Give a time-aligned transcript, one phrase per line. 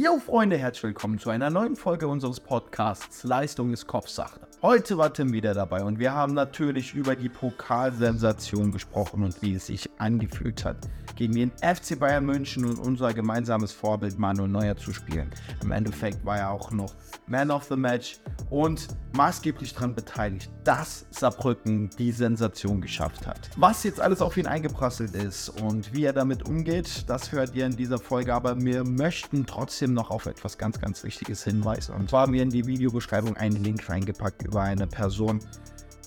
[0.00, 4.47] Jo Freunde, herzlich willkommen zu einer neuen Folge unseres Podcasts Leistung ist Kopfsache.
[4.60, 9.54] Heute war Tim wieder dabei und wir haben natürlich über die Pokalsensation gesprochen und wie
[9.54, 10.78] es sich angefühlt hat,
[11.14, 15.30] gegen den FC Bayern München und unser gemeinsames Vorbild Manuel Neuer zu spielen.
[15.62, 16.92] Im Endeffekt war er auch noch
[17.28, 18.18] Man of the Match
[18.50, 23.50] und maßgeblich daran beteiligt, dass Saarbrücken die Sensation geschafft hat.
[23.56, 27.66] Was jetzt alles auf ihn eingeprasselt ist und wie er damit umgeht, das hört ihr
[27.66, 31.94] in dieser Folge, aber wir möchten trotzdem noch auf etwas ganz, ganz Wichtiges hinweisen.
[31.94, 35.40] Und zwar haben wir in die Videobeschreibung einen Link reingepackt über eine Person,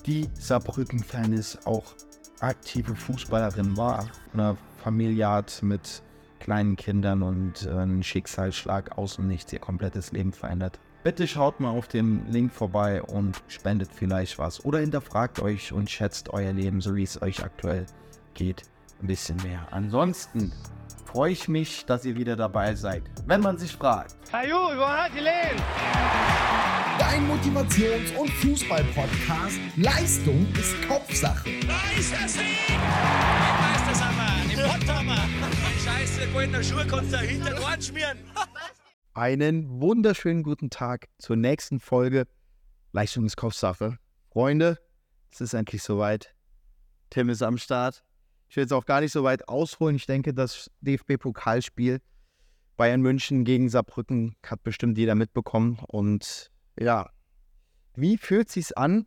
[0.04, 1.94] die Saarbrücken-Fan ist, auch
[2.40, 6.02] aktive Fußballerin war, eine Familie hat mit
[6.40, 10.80] kleinen Kindern und äh, ein Schicksalsschlag aus und nichts ihr komplettes Leben verändert.
[11.04, 15.88] Bitte schaut mal auf dem Link vorbei und spendet vielleicht was oder hinterfragt euch und
[15.88, 17.86] schätzt euer Leben, so wie es euch aktuell
[18.34, 18.62] geht,
[19.00, 19.66] ein bisschen mehr.
[19.70, 20.52] Ansonsten
[21.12, 23.02] freue ich mich, dass ihr wieder dabei seid.
[23.26, 24.70] Wenn man sich fragt, wo?
[26.98, 29.58] Dein Motivations- und Fußball-Podcast.
[29.76, 31.50] Leistung ist Kopfsache.
[31.66, 32.42] Da ist der Sieg!
[32.68, 35.28] Im Meistersammer, im Potthammer.
[35.84, 38.18] Scheiße, goldene Schuhe kannst du hinter den Ohren schmieren.
[39.12, 42.26] einen wunderschönen guten Tag zur nächsten Folge
[42.92, 43.98] Leistung ist Kopfsache.
[44.30, 44.78] Freunde,
[45.30, 46.34] es ist endlich soweit.
[47.10, 48.02] Tim ist am Start.
[48.52, 49.96] Ich will jetzt auch gar nicht so weit ausholen.
[49.96, 52.02] Ich denke, das DFB-Pokalspiel
[52.76, 55.78] Bayern München gegen Saarbrücken hat bestimmt jeder mitbekommen.
[55.86, 57.08] Und ja,
[57.94, 59.06] wie fühlt es sich an,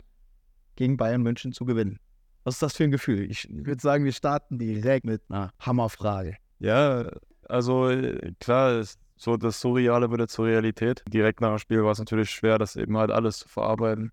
[0.75, 1.99] gegen Bayern München zu gewinnen?
[2.43, 3.29] Was ist das für ein Gefühl?
[3.29, 6.37] Ich würde sagen, wir starten direkt mit einer Hammerfrage.
[6.57, 7.11] Ja,
[7.47, 8.83] also äh, klar,
[9.15, 11.03] so das Surreale wird zur Realität.
[11.07, 14.11] Direkt nach dem Spiel war es natürlich schwer, das eben halt alles zu verarbeiten.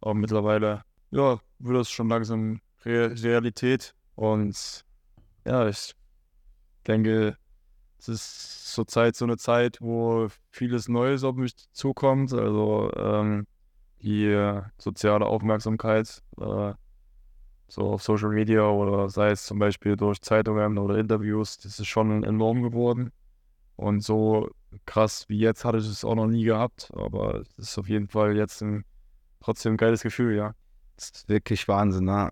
[0.00, 3.94] Aber mittlerweile, ja, wird das schon langsam Re Realität.
[4.14, 4.84] Und
[5.44, 5.94] ja, ich
[6.86, 7.36] denke,
[7.98, 12.32] es ist zurzeit so eine Zeit, wo vieles Neues auf mich zukommt.
[12.32, 13.46] Also ähm,
[14.02, 16.72] die soziale Aufmerksamkeit, äh,
[17.68, 21.86] so auf Social Media oder sei es zum Beispiel durch Zeitungen oder Interviews, das ist
[21.86, 23.12] schon enorm geworden.
[23.76, 24.50] Und so
[24.86, 28.08] krass wie jetzt hatte ich es auch noch nie gehabt, aber es ist auf jeden
[28.08, 28.84] Fall jetzt ein
[29.40, 30.54] trotzdem ein geiles Gefühl, ja.
[30.96, 32.04] Das ist wirklich Wahnsinn.
[32.04, 32.30] Ne?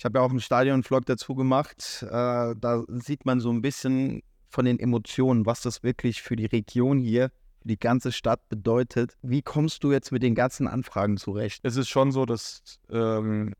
[0.00, 2.02] Ich habe ja auch einen Stadion-Vlog dazu gemacht.
[2.08, 6.46] Äh, da sieht man so ein bisschen von den Emotionen, was das wirklich für die
[6.46, 7.28] Region hier,
[7.60, 9.18] für die ganze Stadt bedeutet.
[9.20, 11.60] Wie kommst du jetzt mit den ganzen Anfragen zurecht?
[11.64, 13.52] Es ist schon so, dass ähm,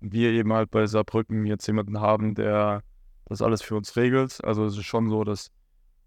[0.00, 2.82] wir eben halt bei Saarbrücken jetzt jemanden haben, der
[3.26, 4.42] das alles für uns regelt.
[4.42, 5.52] Also es ist schon so, dass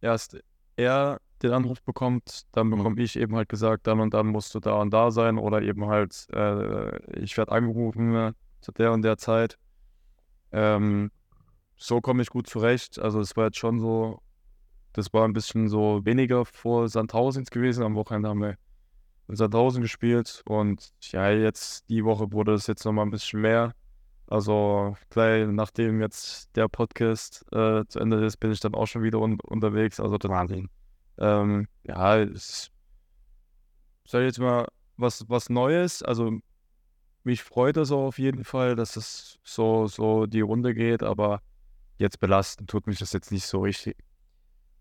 [0.01, 0.37] erst
[0.75, 4.59] er den Anruf bekommt, dann bekomme ich eben halt gesagt, dann und dann musst du
[4.59, 9.03] da und da sein oder eben halt, äh, ich werde angerufen äh, zu der und
[9.03, 9.57] der Zeit.
[10.51, 11.11] Ähm,
[11.75, 12.99] so komme ich gut zurecht.
[12.99, 14.21] Also es war jetzt schon so,
[14.93, 17.83] das war ein bisschen so weniger vor Sandhausen gewesen.
[17.83, 18.55] Am Wochenende haben wir
[19.27, 23.73] in Sandhausen gespielt und ja, jetzt die Woche wurde es jetzt nochmal ein bisschen mehr.
[24.27, 29.03] Also gleich nachdem jetzt der Podcast äh, zu Ende ist, bin ich dann auch schon
[29.03, 29.99] wieder un unterwegs.
[29.99, 30.69] Also das, Wahnsinn.
[31.17, 32.71] ähm, ja, es
[34.05, 34.67] sag ich jetzt mal
[34.97, 36.03] was, was Neues.
[36.03, 36.39] Also
[37.23, 41.41] mich freut es auch auf jeden Fall, dass es so, so die Runde geht, aber
[41.97, 43.97] jetzt belasten tut mich das jetzt nicht so richtig.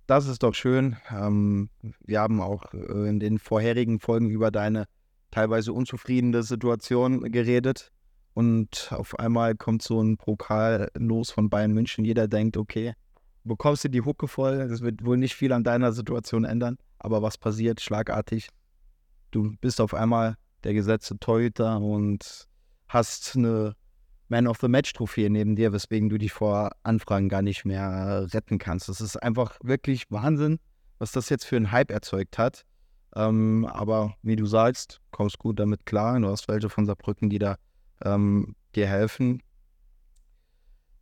[0.06, 0.96] Das ist doch schön.
[1.10, 1.68] Ähm,
[2.00, 4.86] wir haben auch äh, in den vorherigen Folgen über deine
[5.30, 7.92] teilweise unzufriedene Situation geredet.
[8.32, 12.04] Und auf einmal kommt so ein Pokal los von Bayern München.
[12.04, 12.94] Jeder denkt, okay,
[13.44, 14.68] bekommst du die Hucke voll.
[14.68, 16.78] Das wird wohl nicht viel an deiner Situation ändern.
[16.98, 17.80] Aber was passiert?
[17.80, 18.48] Schlagartig.
[19.30, 22.48] Du bist auf einmal der gesetzte Torhüter und
[22.88, 23.74] hast eine
[24.28, 28.26] Man of the Match Trophäe neben dir, weswegen du dich vor Anfragen gar nicht mehr
[28.32, 28.88] retten kannst.
[28.88, 30.58] Das ist einfach wirklich Wahnsinn,
[30.98, 32.64] was das jetzt für einen Hype erzeugt hat.
[33.16, 36.20] Ähm, aber wie du sagst, kommst gut damit klar.
[36.20, 37.56] Du hast welche von Saarbrücken, die da
[38.04, 39.42] ähm, dir helfen.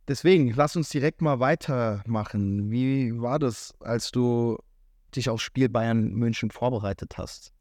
[0.07, 2.71] Deswegen, lass uns direkt mal weitermachen.
[2.71, 4.57] Wie war das, als du
[5.13, 7.53] dich aufs Spiel Bayern München vorbereitet hast?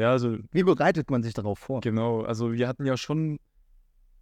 [0.00, 1.82] Ja, also Wie bereitet man sich darauf vor?
[1.82, 3.38] Genau, also wir hatten ja schon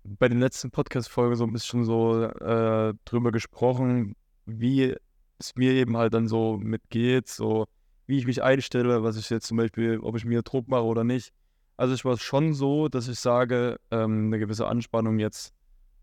[0.03, 4.97] bei den letzten Podcast-Folgen so ein bisschen so äh, drüber gesprochen, wie
[5.39, 7.67] es mir eben halt dann so mitgeht, so
[8.07, 11.05] wie ich mich einstelle, was ich jetzt zum Beispiel, ob ich mir Druck mache oder
[11.05, 11.33] nicht.
[11.77, 15.55] Also es war schon so, dass ich sage, ähm, eine gewisse Anspannung jetzt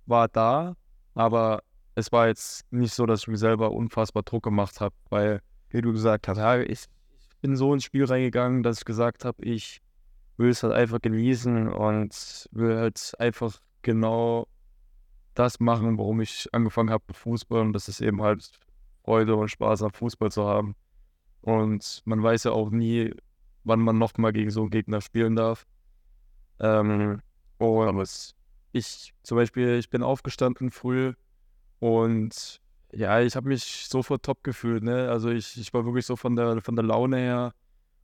[0.05, 0.77] war da,
[1.15, 1.63] aber
[1.95, 5.81] es war jetzt nicht so, dass ich mir selber unfassbar Druck gemacht habe, weil, wie
[5.81, 6.94] du gesagt hast, ja, ich, ich
[7.45, 9.79] bin so ins Spiel reingegangen, dass ich gesagt habe, ich
[10.37, 14.47] will es halt einfach genießen und will halt einfach genau
[15.35, 18.49] das machen, warum ich angefangen habe mit Fußball und das ist eben halt
[19.03, 20.75] Freude und Spaß am Fußball zu haben.
[21.41, 23.13] Und man weiß ja auch nie,
[23.63, 25.67] wann man nochmal gegen so einen Gegner spielen darf.
[26.59, 27.21] Ähm,
[27.59, 28.07] und
[28.71, 31.13] ich zum Beispiel, ich bin aufgestanden früh
[31.77, 32.59] und
[32.95, 34.83] ja, ich habe mich sofort top gefühlt.
[34.83, 35.09] Ne?
[35.09, 37.53] Also ich, ich war wirklich so von der, von der Laune her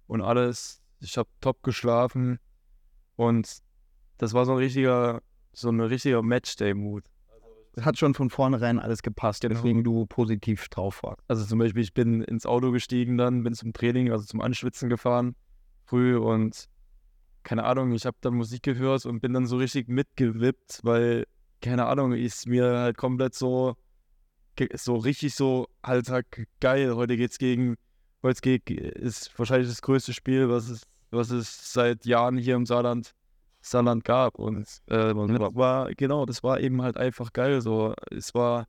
[0.07, 0.81] und alles.
[0.99, 2.39] Ich habe top geschlafen
[3.15, 3.59] und
[4.17, 5.21] das war so ein richtiger,
[5.53, 7.05] so ein richtiger Matchday-Mood.
[7.73, 9.55] Es hat schon von vornherein alles gepasst, Genau.
[9.55, 11.21] deswegen du positiv drauf warst.
[11.29, 14.89] Also zum Beispiel, ich bin ins Auto gestiegen dann, bin zum Training, also zum Anschwitzen
[14.89, 15.35] gefahren,
[15.85, 16.67] früh und
[17.43, 21.25] keine Ahnung, ich habe dann Musik gehört und bin dann so richtig mitgewippt, weil,
[21.61, 23.75] keine Ahnung, ist mir halt komplett so,
[24.75, 27.75] so richtig so, Alltag geil, heute geht's gegen,
[28.23, 32.65] heute geht, ist wahrscheinlich das größte Spiel, was es, was es seit Jahren hier im
[32.65, 33.13] Saarland,
[33.61, 34.37] Saarland gab.
[34.39, 38.67] Und äh, war, genau, das war eben halt einfach geil, so, es war,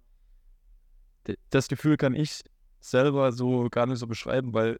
[1.51, 2.43] das Gefühl kann ich
[2.81, 4.79] selber so gar nicht so beschreiben, weil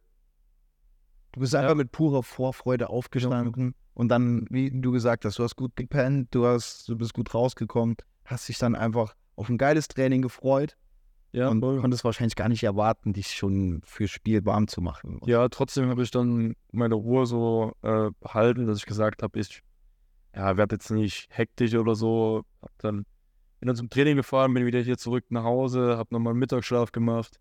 [1.33, 5.57] Du bist einfach mit purer Vorfreude aufgestanden und dann, wie du gesagt hast, du hast
[5.57, 7.97] gut gepennt, du, hast, du bist gut rausgekommen,
[8.27, 10.77] hast dich dann einfach auf ein geiles Training gefreut
[11.33, 11.81] ja, und voll.
[11.81, 15.21] konntest wahrscheinlich gar nicht erwarten, dich schon fürs Spiel warm zu machen.
[15.27, 19.63] ja, trotzdem habe ich dann meine Ruhe so äh, behalten, dass ich gesagt habe, ich
[20.35, 22.45] ja, werde jetzt nicht hektisch oder so.
[22.61, 23.05] Hab dann,
[23.61, 26.93] bin dann zum Training gefahren, bin wieder hier zurück nach Hause, habe nochmal einen Mittagsschlaf
[26.93, 27.39] gemacht.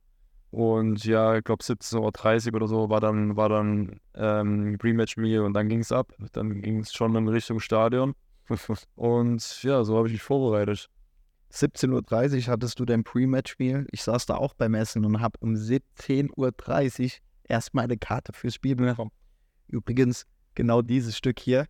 [0.51, 5.53] Und ja, ich glaube 17.30 Uhr oder so war dann, war dann ähm, Rematch-Meal und
[5.53, 6.13] dann ging es ab.
[6.33, 8.13] Dann ging es schon in Richtung Stadion.
[8.95, 10.89] Und ja, so habe ich mich vorbereitet.
[11.51, 13.87] 17.30 Uhr hattest du dein Pre-Match-Spiel.
[13.91, 17.11] Ich saß da auch beim Essen und habe um 17.30 Uhr
[17.43, 19.11] erst meine Karte fürs Spiel bekommen.
[19.67, 20.25] Übrigens,
[20.55, 21.67] genau dieses Stück hier,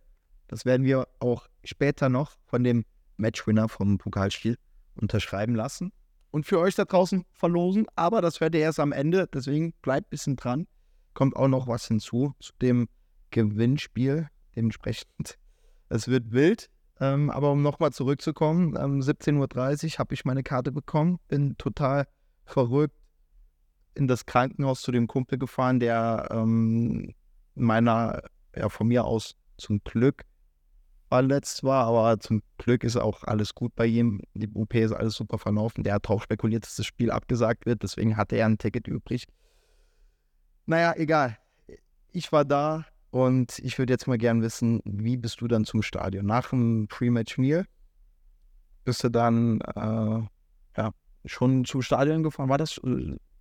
[0.48, 2.84] das werden wir auch später noch von dem
[3.16, 4.56] Matchwinner vom Pokalspiel
[4.94, 5.92] unterschreiben lassen
[6.30, 7.86] und für euch da draußen verlosen.
[7.96, 10.66] Aber das hört ihr erst am Ende, deswegen bleibt ein bisschen dran.
[11.14, 12.88] Kommt auch noch was hinzu zu dem
[13.30, 14.28] Gewinnspiel.
[14.54, 15.38] Dementsprechend,
[15.88, 16.68] es wird wild.
[17.02, 22.06] Ähm, aber um nochmal zurückzukommen, um 17.30 Uhr habe ich meine Karte bekommen, bin total
[22.44, 22.94] verrückt
[23.96, 27.12] in das Krankenhaus zu dem Kumpel gefahren, der ähm,
[27.56, 28.22] meiner,
[28.54, 30.22] ja, von mir aus zum Glück
[31.08, 34.20] verletzt war, aber zum Glück ist auch alles gut bei ihm.
[34.34, 35.82] Die OP ist alles super verlaufen.
[35.82, 39.26] Der hat darauf spekuliert, dass das Spiel abgesagt wird, deswegen hatte er ein Ticket übrig.
[40.66, 41.36] Naja, egal.
[42.12, 45.82] Ich war da und ich würde jetzt mal gern wissen, wie bist du dann zum
[45.82, 46.24] Stadion?
[46.24, 47.66] Nach dem Pre-Match-Meal
[48.84, 50.90] bist du dann äh, ja,
[51.26, 52.48] schon zum Stadion gefahren?
[52.48, 52.80] War das,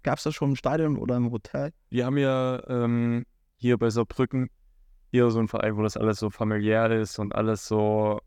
[0.04, 1.72] gab es das schon im Stadion oder im Hotel?
[1.90, 3.26] Wir haben ja ähm,
[3.56, 4.50] hier bei Saarbrücken
[5.10, 8.20] hier so ein Verein, wo das alles so familiär ist und alles so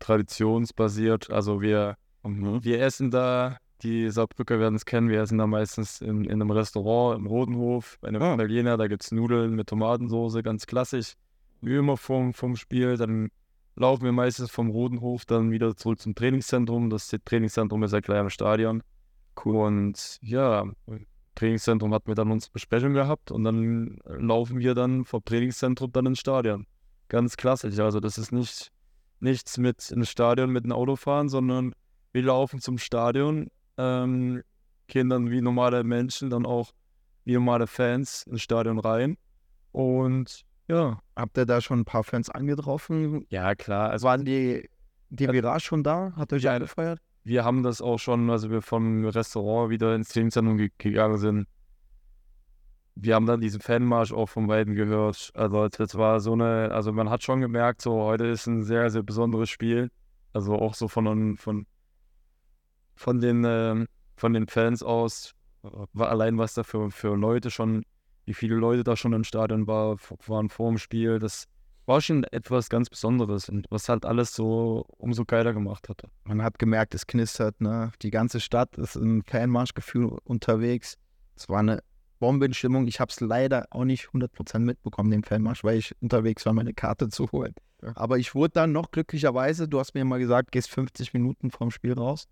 [0.00, 1.30] traditionsbasiert.
[1.30, 6.24] Also wir, wir essen da, die Saarbrücker werden es kennen, wir essen da meistens in,
[6.24, 8.34] in einem Restaurant im Rotenhof, bei einem Ah.
[8.34, 11.14] Italiener, da gibt es Nudeln mit Tomatensauce, ganz klassisch,
[11.60, 12.96] wie immer vom, vom Spiel.
[12.96, 13.30] Dann
[13.74, 16.90] laufen wir meistens vom Rotenhof dann wieder zurück zum Trainingszentrum.
[16.90, 18.82] Das Trainingszentrum ist ja gleich am Stadion.
[19.44, 20.64] Und ja,
[21.34, 26.06] Trainingszentrum hatten wir dann unsere Besprechung gehabt und dann laufen wir dann vom Trainingszentrum dann
[26.06, 26.66] ins Stadion.
[27.08, 27.78] Ganz klassisch.
[27.78, 28.72] Also das ist nicht
[29.20, 31.74] nichts mit ins Stadion mit dem Auto fahren, sondern
[32.12, 34.42] wir laufen zum Stadion, ähm,
[34.86, 36.72] gehen dann wie normale Menschen, dann auch
[37.24, 39.16] wie normale Fans ins Stadion rein.
[39.72, 43.24] Und ja, Habt ihr da schon ein paar Fans angetroffen?
[43.30, 43.90] ja klar.
[43.90, 44.68] Also Waren die,
[45.10, 46.12] die Virage schon da?
[46.16, 46.54] Hat euch Ja.
[46.54, 47.00] angefeuert?
[47.24, 51.48] wir haben das auch schon, also wir vom Restaurant wieder ins Trainingszentrum ge gegangen sind.
[52.94, 55.30] Wir haben dann diesen Fanmarsch auch von Weitem gehört.
[55.34, 58.90] Also das war so eine, also man hat schon gemerkt, so heute ist ein sehr,
[58.90, 59.90] sehr besonderes Spiel.
[60.32, 61.66] Also auch so von, von,
[62.96, 63.86] von den, ähm,
[64.16, 67.84] von den Fans aus, äh, war allein was da für, für Leute schon,
[68.24, 71.46] wie viele Leute da schon im Stadion war, waren vor dem Spiel, das
[71.86, 76.02] war schon etwas ganz Besonderes und was halt alles so umso geiler gemacht hat.
[76.24, 77.92] Man hat gemerkt, es knistert, ne?
[78.02, 80.96] Die ganze Stadt ist im Fanmarschgefühl unterwegs.
[81.36, 81.82] Es war eine
[82.18, 82.88] Bombenstimmung.
[82.88, 86.74] Ich habe es leider auch nicht 100% mitbekommen, den Fanmarsch, weil ich unterwegs war, meine
[86.74, 87.54] Karte zu holen.
[87.82, 87.92] Ja.
[87.94, 91.70] Aber ich wurde dann noch glücklicherweise, du hast mir mal gesagt, gehst 50 Minuten vom
[91.70, 92.26] Spiel raus.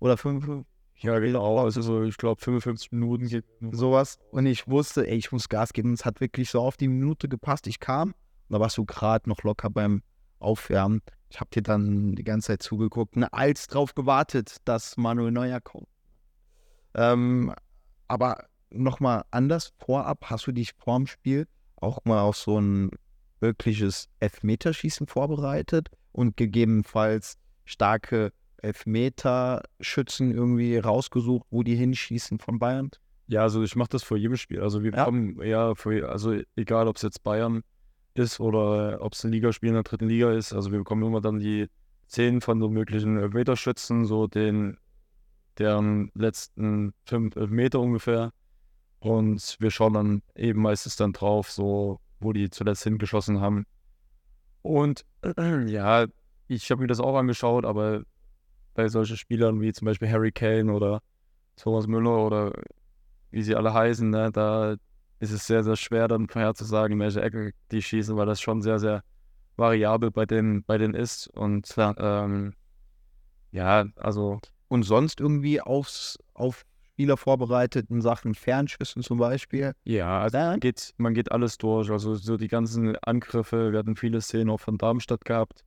[0.00, 0.64] Oder 5,
[0.96, 1.58] Ja, genau.
[1.58, 3.44] Also so, ich glaube, 55 Minuten geht.
[3.72, 4.18] sowas.
[4.30, 5.92] Und ich wusste, ey, ich muss Gas geben.
[5.92, 7.66] Es hat wirklich so auf die Minute gepasst.
[7.66, 8.14] Ich kam, und
[8.48, 10.02] da warst du gerade noch locker beim
[10.38, 11.02] Aufwärmen.
[11.30, 15.60] Ich habe dir dann die ganze Zeit zugeguckt, ne, als drauf gewartet, dass Manuel Neuer
[15.60, 15.88] kommt.
[16.94, 17.54] Ähm,
[18.06, 22.90] aber nochmal anders, vorab hast du dich vorm Spiel auch mal auf so ein
[23.40, 32.90] wirkliches Elfmeterschießen vorbereitet und gegebenenfalls starke Elfmeterschützen irgendwie rausgesucht, wo die hinschießen von Bayern?
[33.26, 34.60] Ja, also ich mache das vor jedem Spiel.
[34.62, 35.04] Also wir Ja?
[35.04, 37.62] bekommen ja, für, also egal ob es jetzt Bayern
[38.14, 41.20] ist oder ob es ein Ligaspiel in der dritten Liga ist, also wir bekommen immer
[41.20, 41.68] dann die
[42.06, 44.78] zehn von so möglichen Elfmeterschützen, so den,
[45.58, 48.32] deren letzten fünf Meter ungefähr.
[49.00, 53.64] Und wir schauen dann eben meistens dann drauf, so wo die zuletzt hingeschossen haben.
[54.62, 55.04] Und
[55.66, 56.06] ja,
[56.48, 58.02] ich habe mir das auch angeschaut, aber
[58.78, 61.00] bei solchen Spielern wie zum Beispiel Harry Kane oder
[61.56, 62.52] Thomas Müller oder
[63.32, 64.76] wie sie alle heißen, ne, da
[65.18, 68.62] ist es sehr, sehr schwer dann vorherzusagen, in welche Ecke die schießen, weil das schon
[68.62, 69.02] sehr, sehr
[69.56, 71.26] variabel bei denen, bei denen ist.
[71.26, 72.54] Und ähm,
[73.50, 79.72] ja, also Und sonst irgendwie aufs, auf Spieler vorbereitet in Sachen Fernschüssen zum Beispiel?
[79.82, 81.90] ja, also man geht, man geht alles durch.
[81.90, 85.64] Also so die ganzen Angriffe, wir hatten viele Szenen auch von Darmstadt gehabt,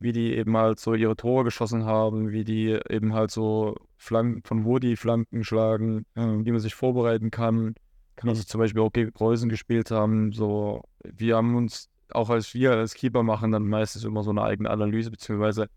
[0.00, 4.42] wie die eben halt so ihre Tore geschossen haben, wie die eben halt so Flanken,
[4.44, 7.74] von wo die Flanken schlagen, äh, wie man sich vorbereiten kann.
[8.22, 10.32] Wie sie zum Beispiel auch gegen Preußen gespielt haben.
[10.32, 14.42] So, wir haben uns, auch als wir als Keeper machen, dann meistens immer so eine
[14.42, 15.68] eigene Analyse, beziehungsweise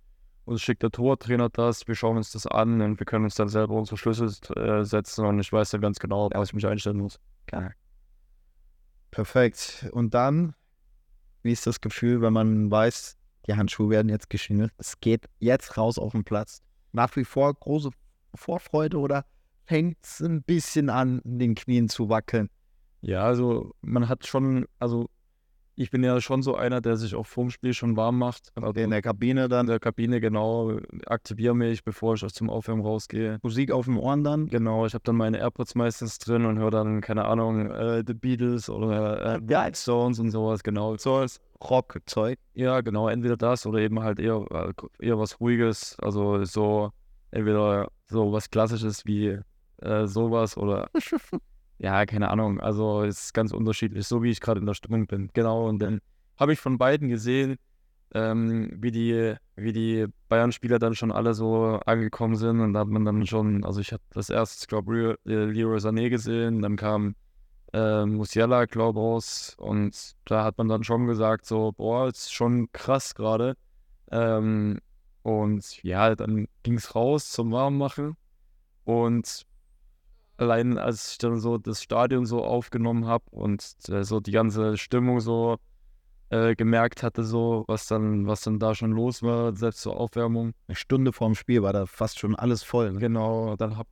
[0.46, 3.48] uns schickt der Tortrainer das, wir schauen uns das an und wir können uns dann
[3.48, 6.98] selber unsere Schlüssel äh, setzen und ich weiß dann ganz genau, was ich mich einstellen
[6.98, 7.20] muss.
[7.46, 7.74] Geil.
[9.12, 9.88] Perfekt.
[9.92, 10.56] Und dann,
[11.44, 15.78] wie ist das Gefühl, wenn man weiß, die Handschuhe werden jetzt geschnürt, es geht jetzt
[15.78, 16.62] raus auf den Platz?
[16.92, 17.90] Nach wie vor große
[18.36, 19.26] Vorfreude oder
[19.66, 22.50] fängt es ein bisschen an, in den Knien zu wackeln?
[23.02, 25.10] Ja, also man hat schon, also
[25.76, 28.52] ich bin ja schon so einer, der sich auch vorm Spiel schon warm macht.
[28.56, 32.50] Also In der Kabine in dann der Kabine, genau, aktiviere mich, bevor ich aus zum
[32.50, 33.40] Aufwärmen rausgehe.
[33.42, 34.48] Musik auf den Ohren dann?
[34.48, 38.14] Genau, ich habe dann meine AirPods meistens drin und höre dann, keine Ahnung, äh, The
[38.14, 39.74] Beatles oder äh, Ja.
[39.74, 40.98] Stones und sowas, genau.
[40.98, 41.26] So
[41.70, 42.40] Rockzeug.
[42.54, 44.74] Ja, genau, entweder das oder eben halt eher, äh,
[45.06, 46.92] eher was Ruhiges, also so,
[47.32, 49.40] entweder so was Klassisches wie
[49.78, 50.90] äh, sowas oder
[51.80, 55.08] ja, keine Ahnung, also es ist ganz unterschiedlich, so wie ich gerade in der Stimmung
[55.08, 55.30] bin.
[55.34, 56.02] Genau, und dann
[56.38, 57.58] habe ich von beiden gesehen,
[58.14, 62.88] ähm, wie die, wie die Bayern-Spieler dann schon alle so angekommen sind und da hat
[62.88, 67.16] man dann schon, also ich habe das erste, ich glaube, Leroy Sané gesehen, dann kam
[67.74, 69.56] äh, Musiala, glaube ich, raus.
[69.58, 73.56] Und da hat man dann schon gesagt, so, boah, ist schon krass gerade.
[74.12, 74.80] Ähm,
[75.24, 78.16] und ja, dann ging es raus zum Warmmachen.
[78.84, 79.46] Und
[80.38, 84.78] allein als ich dann so das Stadion so aufgenommen habe und äh, so die ganze
[84.78, 85.58] Stimmung so
[86.32, 90.54] äh, gemerkt hatte, so, was dann, was dann da schon los war, selbst zur Aufwärmung.
[90.68, 92.94] Eine Stunde vorm Spiel war da fast schon alles voll.
[92.94, 93.00] Ne?
[93.00, 93.88] Genau, dann hab,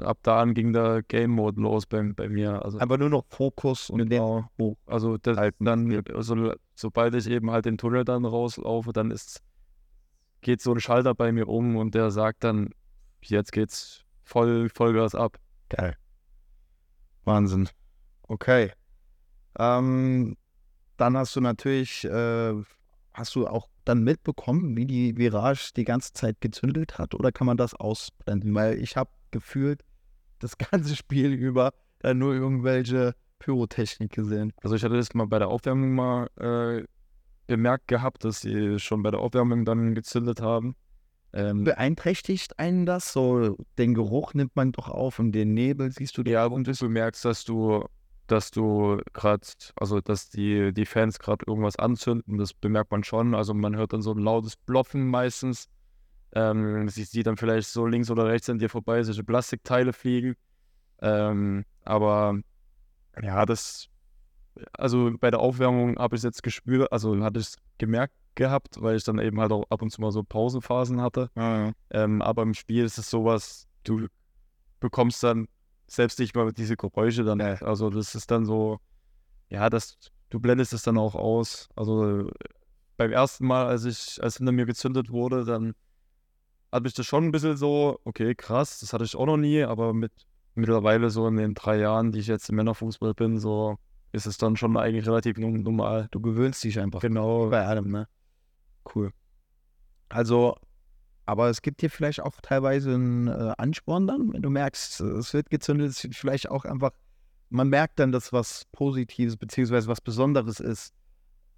[0.00, 2.64] ab da an ging der Game Mode los bei, bei mir.
[2.64, 4.48] Also Aber nur noch Fokus und Genau.
[4.86, 9.42] Also das dann, also, sobald ich eben halt den Tunnel dann rauslaufe, dann ist,
[10.40, 12.70] geht so ein Schalter bei mir um und der sagt dann,
[13.22, 15.38] jetzt geht's voll Vollgas ab.
[15.68, 15.96] Geil.
[17.24, 17.68] Wahnsinn.
[18.22, 18.72] Okay.
[19.58, 20.36] Ähm,
[20.96, 22.54] dann hast du natürlich, äh,
[23.12, 27.46] hast du auch dann mitbekommen, wie die Virage die ganze Zeit gezündelt hat oder kann
[27.46, 28.54] man das ausblenden?
[28.54, 29.82] Weil ich habe gefühlt
[30.38, 34.52] das ganze Spiel über dann nur irgendwelche Pyrotechnik gesehen.
[34.62, 36.84] Also ich hatte das mal bei der Aufwärmung mal äh,
[37.46, 40.76] bemerkt gehabt, dass sie schon bei der Aufwärmung dann gezündet haben.
[41.32, 43.12] Ähm, Beeinträchtigt einen das?
[43.12, 46.88] So, den Geruch nimmt man doch auf und den Nebel siehst du ja, und du
[46.88, 47.84] merkst, dass du,
[48.26, 53.34] dass du gerade, also dass die, die Fans gerade irgendwas anzünden, das bemerkt man schon.
[53.34, 55.68] Also man hört dann so ein lautes Ploppen meistens.
[56.32, 60.34] Ähm, sie sieht dann vielleicht so links oder rechts an dir vorbei, solche Plastikteile fliegen.
[61.00, 62.38] Ähm, aber
[63.22, 63.88] ja, das,
[64.72, 68.80] also bei der Aufwärmung habe ich es jetzt gespürt, also hatte ich es gemerkt gehabt,
[68.80, 71.30] weil ich dann eben halt auch ab und zu mal so Pausenphasen hatte.
[71.90, 74.06] Ähm, aber im Spiel ist es sowas, du
[74.80, 75.48] bekommst dann
[75.86, 77.40] selbst nicht mal diese Geräusche dann.
[77.40, 77.54] Ja.
[77.62, 78.78] Also das ist dann so,
[79.48, 79.98] ja, das,
[80.30, 81.68] du blendest es dann auch aus.
[81.74, 82.30] Also
[82.96, 85.74] beim ersten Mal, als ich, als hinter mir gezündet wurde, dann
[86.72, 89.62] hatte ich das schon ein bisschen so, okay, krass, das hatte ich auch noch nie,
[89.62, 90.12] aber mit
[90.54, 93.78] mittlerweile so in den drei Jahren, die ich jetzt im Männerfußball bin, so
[94.12, 96.08] ist es dann schon eigentlich relativ normal.
[96.10, 97.48] Du gewöhnst dich einfach Genau.
[97.48, 98.08] bei allem, ne?
[98.94, 99.12] Cool.
[100.08, 100.56] Also,
[101.26, 105.34] aber es gibt dir vielleicht auch teilweise einen äh, Ansporn dann, wenn du merkst, es
[105.34, 106.92] wird gezündet, es wird vielleicht auch einfach,
[107.50, 110.94] man merkt dann, dass was Positives beziehungsweise was Besonderes ist,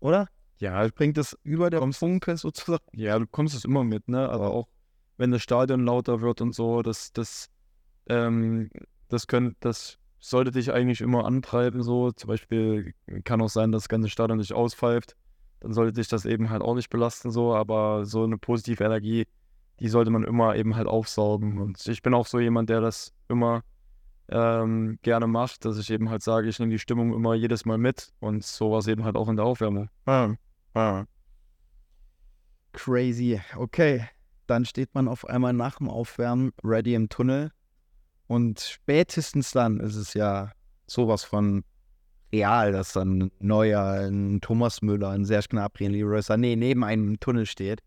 [0.00, 0.28] oder?
[0.58, 2.84] Ja, Bringt es über der Funke sozusagen?
[2.92, 4.28] Ja, du kommst es immer mit, ne?
[4.28, 4.68] Aber auch
[5.20, 7.50] wenn das Stadion lauter wird und so, das, das,
[8.08, 8.70] ähm,
[9.08, 12.10] das können, das sollte dich eigentlich immer antreiben, so.
[12.10, 15.16] Zum Beispiel kann auch sein, dass das ganze Stadion nicht auspfeift.
[15.60, 19.26] Dann sollte dich das eben halt auch nicht belasten, so, aber so eine positive Energie,
[19.78, 21.58] die sollte man immer eben halt aufsaugen.
[21.58, 23.62] Und ich bin auch so jemand, der das immer
[24.30, 27.76] ähm, gerne macht, dass ich eben halt sage, ich nehme die Stimmung immer jedes Mal
[27.76, 29.90] mit und so war es eben halt auch in der Aufwärmung.
[30.06, 30.32] Ah,
[30.72, 31.04] ah.
[32.72, 33.38] Crazy.
[33.56, 34.06] Okay,
[34.50, 37.52] dann steht man auf einmal nach dem Aufwärmen ready im Tunnel
[38.26, 40.52] und spätestens dann ist es ja
[40.86, 41.64] sowas von
[42.32, 46.84] real, dass dann ein Neuer, ein Thomas Müller, ein Serge Gnabry, ein Leroy Sané neben
[46.84, 47.80] einem im Tunnel steht.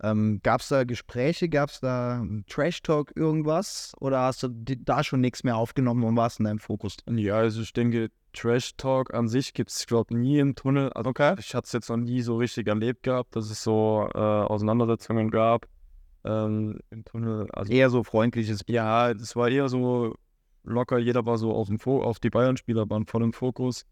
[0.00, 3.92] Ähm, gab es da Gespräche, gab es da Trash-Talk, irgendwas?
[4.00, 7.18] Oder hast du da schon nichts mehr aufgenommen und warst in deinem Fokus drin?
[7.18, 10.92] Ja, also ich denke, Trash Talk an sich gibt es, glaube ich, nie im Tunnel.
[10.92, 14.18] Also Ich hatte es jetzt noch nie so richtig erlebt gehabt, dass es so äh,
[14.18, 15.66] Auseinandersetzungen gab
[16.24, 17.48] ähm, im Tunnel.
[17.52, 20.14] Also Eher so freundliches ja, das war eher so
[20.64, 23.84] locker, jeder war so auf, dem Fo auf die Bayern-Spieler waren voll im Fokus.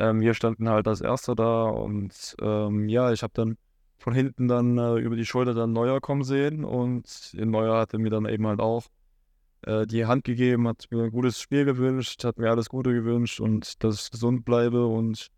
[0.00, 3.56] Ähm, wir standen halt als Erster da und ähm, ja, ich habe dann
[3.98, 8.10] von hinten dann äh, über die Schulter dann Neuer kommen sehen und Neuer hatte mir
[8.10, 8.86] dann eben halt auch
[9.62, 13.40] äh, die Hand gegeben, hat mir ein gutes Spiel gewünscht, hat mir alles Gute gewünscht
[13.40, 15.28] und dass ich gesund bleibe und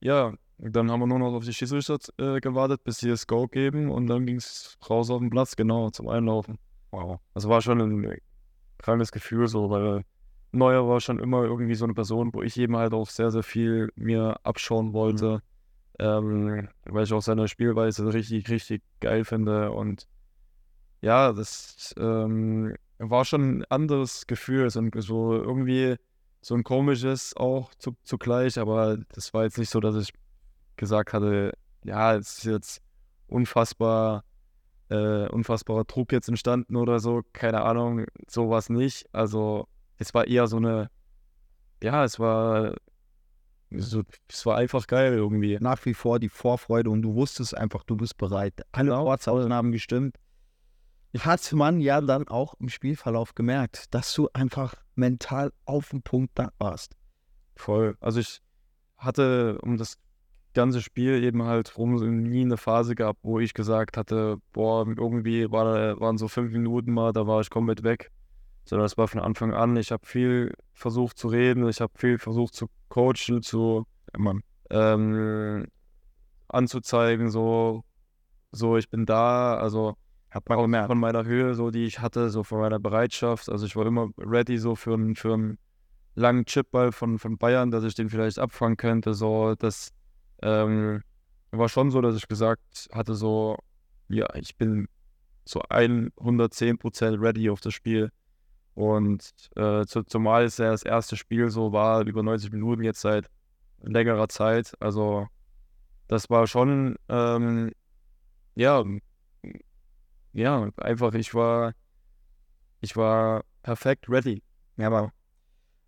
[0.00, 3.46] ja, dann haben wir nur noch auf die Schiedsrichter äh, gewartet, bis sie das Go
[3.46, 6.58] geben und dann ging es raus auf den Platz, genau, zum Einlaufen.
[6.90, 7.20] Wow.
[7.34, 8.18] Das war schon ein
[8.78, 10.04] krankes Gefühl so, weil
[10.52, 13.42] Neuer war schon immer irgendwie so eine Person, wo ich eben halt auch sehr, sehr
[13.42, 15.42] viel mir abschauen wollte,
[15.98, 20.06] ähm, weil ich auch seine Spielweise richtig, richtig geil finde und
[21.02, 25.96] ja, das ähm, war schon ein anderes Gefühl, so, so irgendwie
[26.40, 30.12] so ein komisches auch zu, zugleich, aber das war jetzt nicht so, dass ich
[30.76, 31.52] gesagt hatte,
[31.84, 32.82] ja, es ist jetzt
[33.28, 34.24] unfassbar,
[34.88, 39.06] äh, unfassbarer Druck jetzt entstanden oder so, keine Ahnung, sowas nicht.
[39.12, 39.66] Also
[39.98, 40.90] es war eher so eine,
[41.82, 42.74] ja, es war
[43.70, 45.58] so, es war einfach geil irgendwie.
[45.60, 48.62] nach wie vor die Vorfreude und du wusstest einfach, du bist bereit.
[48.72, 49.06] Alle Genau.
[49.06, 50.16] Ortshausen haben gestimmt.
[51.18, 56.38] Hat man ja dann auch im Spielverlauf gemerkt, dass du einfach mental auf den Punkt
[56.38, 56.94] da warst.
[57.54, 57.96] Voll.
[58.00, 58.40] Also ich
[58.98, 59.98] hatte um das
[60.56, 65.52] ganze Spiel eben halt rum nie eine Phase gehabt, wo ich gesagt hatte, boah, irgendwie
[65.52, 68.10] war, waren so fünf Minuten mal, da war ich komplett weg.
[68.64, 69.76] Sondern es war von Anfang an.
[69.76, 73.86] Ich habe viel versucht zu reden, ich habe viel versucht zu coachen, zu
[74.70, 75.66] ähm,
[76.48, 77.84] anzuzeigen, so,
[78.50, 79.96] so ich bin da, also
[80.30, 80.88] Hat man auch gemerkt.
[80.88, 83.48] von meiner Höhe, so die ich hatte, so von meiner Bereitschaft.
[83.50, 85.56] Also ich war immer ready so für einen für
[86.14, 89.14] langen Chipball von, von Bayern, dass ich den vielleicht abfangen könnte.
[89.14, 89.92] So, das
[90.42, 91.02] ähm,
[91.50, 93.56] war schon so, dass ich gesagt hatte, so,
[94.08, 94.88] ja, ich bin
[95.44, 98.10] so 110% ready auf das Spiel.
[98.74, 103.00] Und äh, zu, zumal es ja das erste Spiel so war, über 90 Minuten jetzt
[103.00, 103.30] seit
[103.80, 104.74] längerer Zeit.
[104.80, 105.28] Also
[106.08, 107.72] das war schon, ähm,
[108.54, 108.84] ja,
[110.32, 111.72] ja, einfach, ich war,
[112.80, 114.42] ich war perfekt ready.
[114.76, 115.12] Ja, aber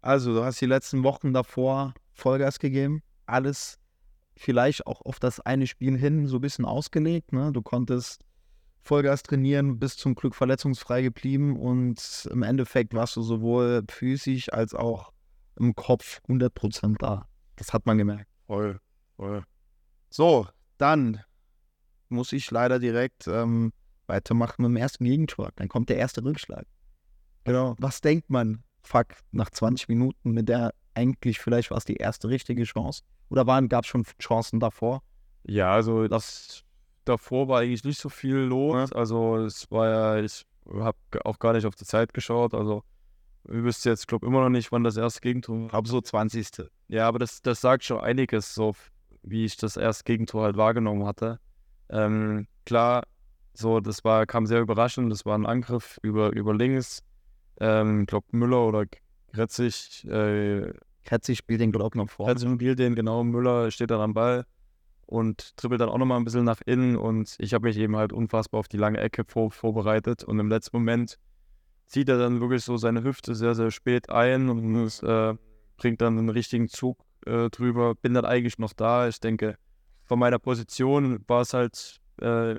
[0.00, 3.78] also du hast die letzten Wochen davor Vollgas gegeben, alles
[4.38, 7.32] vielleicht auch auf das eine Spiel hin so ein bisschen ausgelegt.
[7.32, 7.52] Ne?
[7.52, 8.24] Du konntest
[8.82, 14.74] Vollgas trainieren, bist zum Glück verletzungsfrei geblieben und im Endeffekt warst du sowohl physisch als
[14.74, 15.12] auch
[15.56, 17.26] im Kopf 100% da.
[17.56, 18.30] Das hat man gemerkt.
[18.46, 18.80] Voll,
[19.16, 19.42] voll.
[20.10, 20.46] So,
[20.78, 21.20] dann
[22.08, 23.72] muss ich leider direkt ähm,
[24.06, 25.50] weitermachen mit dem ersten Gegentor.
[25.56, 26.66] Dann kommt der erste Rückschlag.
[27.44, 27.74] Genau.
[27.78, 28.62] Was denkt man?
[28.82, 33.02] Fuck, nach 20 Minuten mit der eigentlich vielleicht war es die erste richtige Chance.
[33.30, 35.02] Oder gab es schon Chancen davor?
[35.44, 36.64] Ja, also das
[37.04, 38.92] davor war eigentlich nicht so viel los.
[38.92, 42.54] Also es war ja, ich habe auch gar nicht auf die Zeit geschaut.
[42.54, 42.82] Also
[43.44, 46.70] ich wüsste jetzt, glaube immer noch nicht, wann das erste Gegentor Ich glaube so 20.
[46.88, 48.74] Ja, aber das, das sagt schon einiges, so
[49.22, 51.40] wie ich das erste Gegentor halt wahrgenommen hatte.
[51.90, 53.04] Ähm, klar,
[53.54, 55.10] so, das war, kam sehr überraschend.
[55.10, 57.02] Das war ein Angriff über, über links.
[57.60, 58.84] Ähm, ich glaube, Müller oder
[59.32, 60.72] Gretzig, äh,
[61.08, 62.26] Kretzig spielt den Glock noch vor.
[62.26, 64.44] Gretzig spielt den, genau, Müller steht dann am Ball
[65.06, 66.96] und dribbelt dann auch nochmal ein bisschen nach innen.
[66.96, 70.22] Und ich habe mich eben halt unfassbar auf die lange Ecke vor, vorbereitet.
[70.22, 71.18] Und im letzten Moment
[71.86, 75.34] zieht er dann wirklich so seine Hüfte sehr, sehr spät ein und äh,
[75.78, 77.94] bringt dann einen richtigen Zug äh, drüber.
[77.94, 79.08] Bin dann eigentlich noch da.
[79.08, 79.56] Ich denke,
[80.04, 82.56] von meiner Position war es halt äh,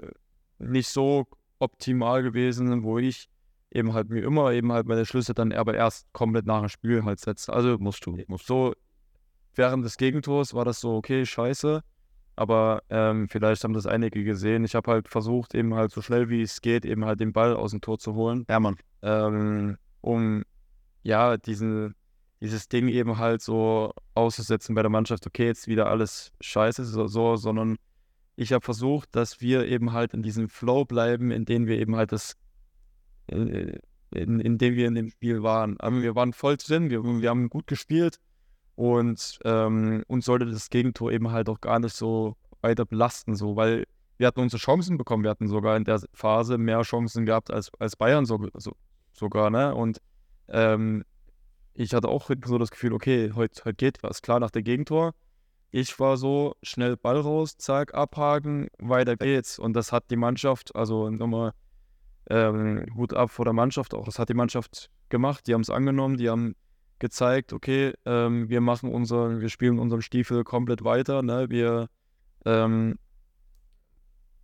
[0.58, 1.28] nicht so
[1.60, 3.30] optimal gewesen, wo ich
[3.72, 7.04] eben halt mir immer eben halt meine Schlüsse dann aber erst komplett nach dem Spiel
[7.04, 7.54] halt setze.
[7.54, 8.74] Also musst du, musst so
[9.56, 11.82] während des Gegentors war das so, okay, scheiße.
[12.36, 14.64] Aber ähm, vielleicht haben das einige gesehen.
[14.64, 17.54] Ich habe halt versucht, eben halt so schnell wie es geht, eben halt den Ball
[17.54, 18.78] aus dem Tor zu holen Ja, Mann.
[19.02, 20.44] ähm, um
[21.04, 21.96] ja diesen,
[22.40, 27.08] dieses Ding eben halt so auszusetzen bei der Mannschaft, okay, jetzt wieder alles scheiße, so,
[27.08, 27.76] so sondern
[28.38, 31.98] ich habe versucht, dass wir eben halt in diesem Flow bleiben, in dem wir eben
[31.98, 32.36] halt das, äh,
[33.32, 35.80] in, in dem wir in dem Spiel waren.
[35.80, 38.20] Aber wir waren voll drin, wir, wir haben gut gespielt
[38.76, 43.56] und ähm, uns sollte das Gegentor eben halt auch gar nicht so weiter belasten, so,
[43.56, 43.86] weil
[44.18, 47.72] wir hatten unsere Chancen bekommen, wir hatten sogar in der Phase mehr Chancen gehabt als,
[47.80, 48.74] als Bayern so, so,
[49.14, 49.74] sogar, ne?
[49.74, 50.02] Und
[50.50, 51.06] ähm,
[51.74, 54.22] ich hatte auch so das Gefühl, okay, heute, heute geht was.
[54.22, 55.14] Klar, nach dem Gegentor.
[55.72, 59.58] Ich war so, schnell Ball raus, zack, abhaken, weiter geht's.
[59.58, 61.54] Und das hat die Mannschaft, also nochmal
[62.30, 64.06] ähm, Hut ab vor der Mannschaft auch.
[64.06, 65.48] Das hat die Mannschaft gemacht.
[65.48, 66.56] Die haben es angenommen, die haben
[67.00, 71.24] gezeigt, okay, ähm, wir machen unseren, wir spielen unseren Stiefel komplett weiter.
[71.24, 71.50] Ne?
[71.50, 71.88] Wir
[72.46, 72.98] ähm,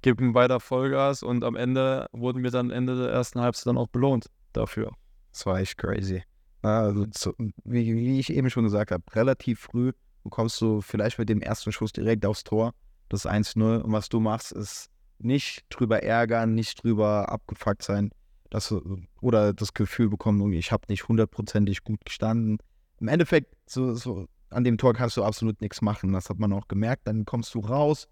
[0.02, 3.88] geben weiter Vollgas und am Ende wurden wir dann Ende der ersten Halbzeit dann auch
[3.88, 4.92] belohnt dafür.
[5.32, 6.24] Das war echt crazy.
[6.62, 9.92] Also, so, wie, wie, ich eben schon gesagt habe, relativ früh
[10.24, 12.74] bekommst du vielleicht mit dem ersten Schuss direkt aufs Tor,
[13.10, 13.82] das 1-0.
[13.82, 14.90] Und was du machst, ist
[15.20, 18.12] nicht drüber ärgern, nicht drüber abgefuckt sein,
[18.50, 18.74] dass,
[19.22, 22.58] oder das Gefühl bekommen, ich habe nicht hundertprozentig gut gestanden.
[23.00, 26.14] Im Endeffekt, so, so, an dem Tor kannst du absolut nichts machen.
[26.14, 27.08] Das hat man auch gemerkt.
[27.08, 28.08] Dann kommst du raus,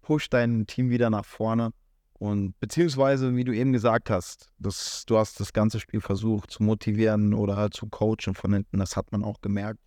[0.00, 1.72] push dein Team wieder nach vorne.
[2.14, 6.62] Und beziehungsweise, wie du eben gesagt hast, das, du hast das ganze Spiel versucht zu
[6.62, 9.78] motivieren oder zu coachen von hinten, das hat man auch gemerkt.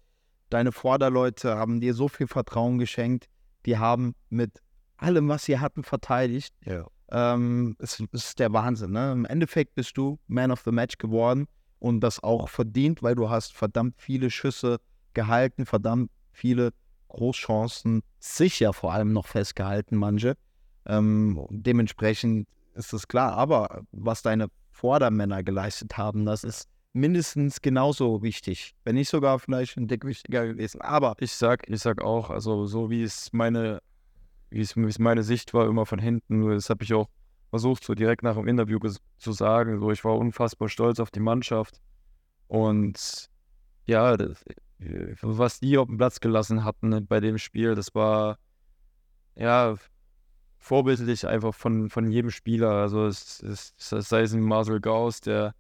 [0.50, 3.28] Deine Vorderleute haben dir so viel Vertrauen geschenkt,
[3.66, 4.62] die haben mit
[5.02, 6.54] allem, was sie hatten, verteidigt.
[6.66, 6.86] Ja.
[7.12, 8.92] Ähm, es, es ist der Wahnsinn.
[8.92, 9.12] Ne?
[9.12, 11.48] Im Endeffekt bist du Man of the Match geworden
[11.80, 14.80] und das auch verdient, weil du hast verdammt viele Schüsse
[15.14, 16.72] gehalten, verdammt viele
[17.10, 20.36] Großchancen, sicher vor allem noch festgehalten, manche.
[20.86, 23.34] Ähm, dementsprechend ist es klar.
[23.34, 28.74] Aber was deine Vordermänner geleistet haben, das ist mindestens genauso wichtig.
[28.84, 30.82] Wenn nicht sogar vielleicht ein Dick wichtiger gewesen.
[30.82, 33.82] Aber ich sag, ich sag auch, also so wie es meine,
[34.52, 37.10] wie es, es meine Sicht war, immer von hinten, das habe ich auch
[37.50, 38.80] versucht, so direkt nach dem Interview
[39.18, 39.80] zu sagen.
[39.80, 41.82] So, ich war unfassbar stolz auf die Mannschaft.
[42.48, 43.30] Und
[43.86, 44.44] ja, das,
[45.22, 48.38] was die auf dem Platz gelassen hatten bei dem Spiel, das war
[49.36, 49.76] ja
[50.58, 52.72] vorbildlich einfach von, von jedem Spieler.
[52.72, 55.56] Also es, es, sei es ein Marcel Gauss, der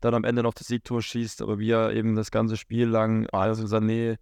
[0.00, 3.26] dann am Ende noch das Siegtor schießt, aber wie er eben das ganze Spiel lang
[3.30, 4.18] also Sané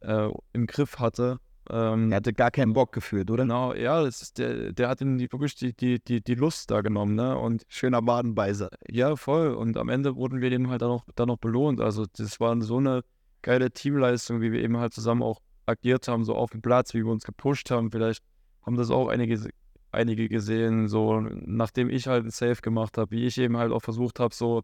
[0.00, 1.38] äh, im Griff hatte.
[1.70, 3.44] Ähm, er hatte gar keinen Bock gefühlt, oder?
[3.44, 6.70] Genau, ja, das ist der, der hat ihm die, wirklich die, die, die, die Lust
[6.70, 7.36] da genommen, ne?
[7.36, 8.70] Und schöner Badenbeißer.
[8.90, 9.54] Ja, voll.
[9.54, 11.80] Und am Ende wurden wir dem halt dann noch, dann noch belohnt.
[11.80, 13.02] Also das war so eine
[13.42, 17.04] geile Teamleistung, wie wir eben halt zusammen auch agiert haben, so auf dem Platz, wie
[17.04, 17.90] wir uns gepusht haben.
[17.90, 18.22] Vielleicht
[18.64, 19.50] haben das auch einige
[19.92, 23.80] einige gesehen, so nachdem ich halt ein Safe gemacht habe, wie ich eben halt auch
[23.80, 24.62] versucht habe, so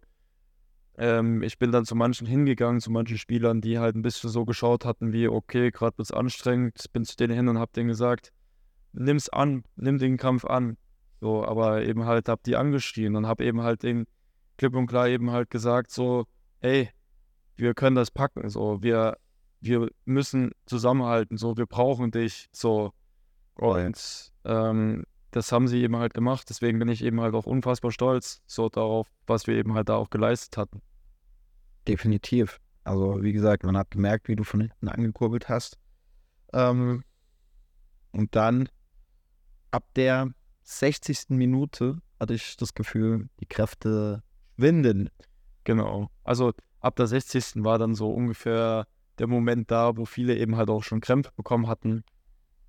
[0.98, 4.44] ähm, ich bin dann zu manchen hingegangen, zu manchen Spielern, die halt ein bisschen so
[4.44, 7.88] geschaut hatten, wie okay, gerade wird es anstrengend, bin zu denen hin und habe denen
[7.88, 8.32] gesagt,
[8.92, 10.76] nimm's an, nimm den Kampf an.
[11.20, 14.06] So, aber eben halt habe die angeschrien und habe eben halt den
[14.58, 16.26] klipp und klar eben halt gesagt, so,
[16.60, 16.90] hey,
[17.56, 19.16] wir können das packen, so, wir,
[19.60, 22.92] wir müssen zusammenhalten, so, wir brauchen dich, so.
[23.54, 26.48] Und ähm, das haben sie eben halt gemacht.
[26.48, 29.96] Deswegen bin ich eben halt auch unfassbar stolz so darauf, was wir eben halt da
[29.96, 30.80] auch geleistet hatten.
[31.88, 32.60] Definitiv.
[32.84, 35.78] Also wie gesagt, man hat gemerkt, wie du von hinten angekurbelt hast.
[36.52, 37.02] Ähm,
[38.12, 38.68] und dann
[39.70, 40.28] ab der
[40.64, 41.30] 60.
[41.30, 44.22] Minute hatte ich das Gefühl, die Kräfte
[44.56, 45.08] schwinden.
[45.64, 46.10] Genau.
[46.24, 47.64] Also ab der 60.
[47.64, 48.86] war dann so ungefähr
[49.18, 52.04] der Moment da, wo viele eben halt auch schon Krämpfe bekommen hatten.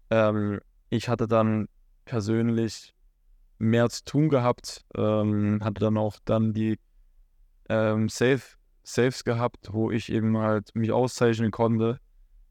[0.10, 1.68] Ähm, ich hatte dann
[2.06, 2.94] persönlich
[3.60, 6.80] mehr zu tun gehabt, ähm, hatte dann auch dann die
[7.70, 8.42] ähm, Safe,
[8.84, 12.00] Saves gehabt, wo ich eben halt mich auszeichnen konnte.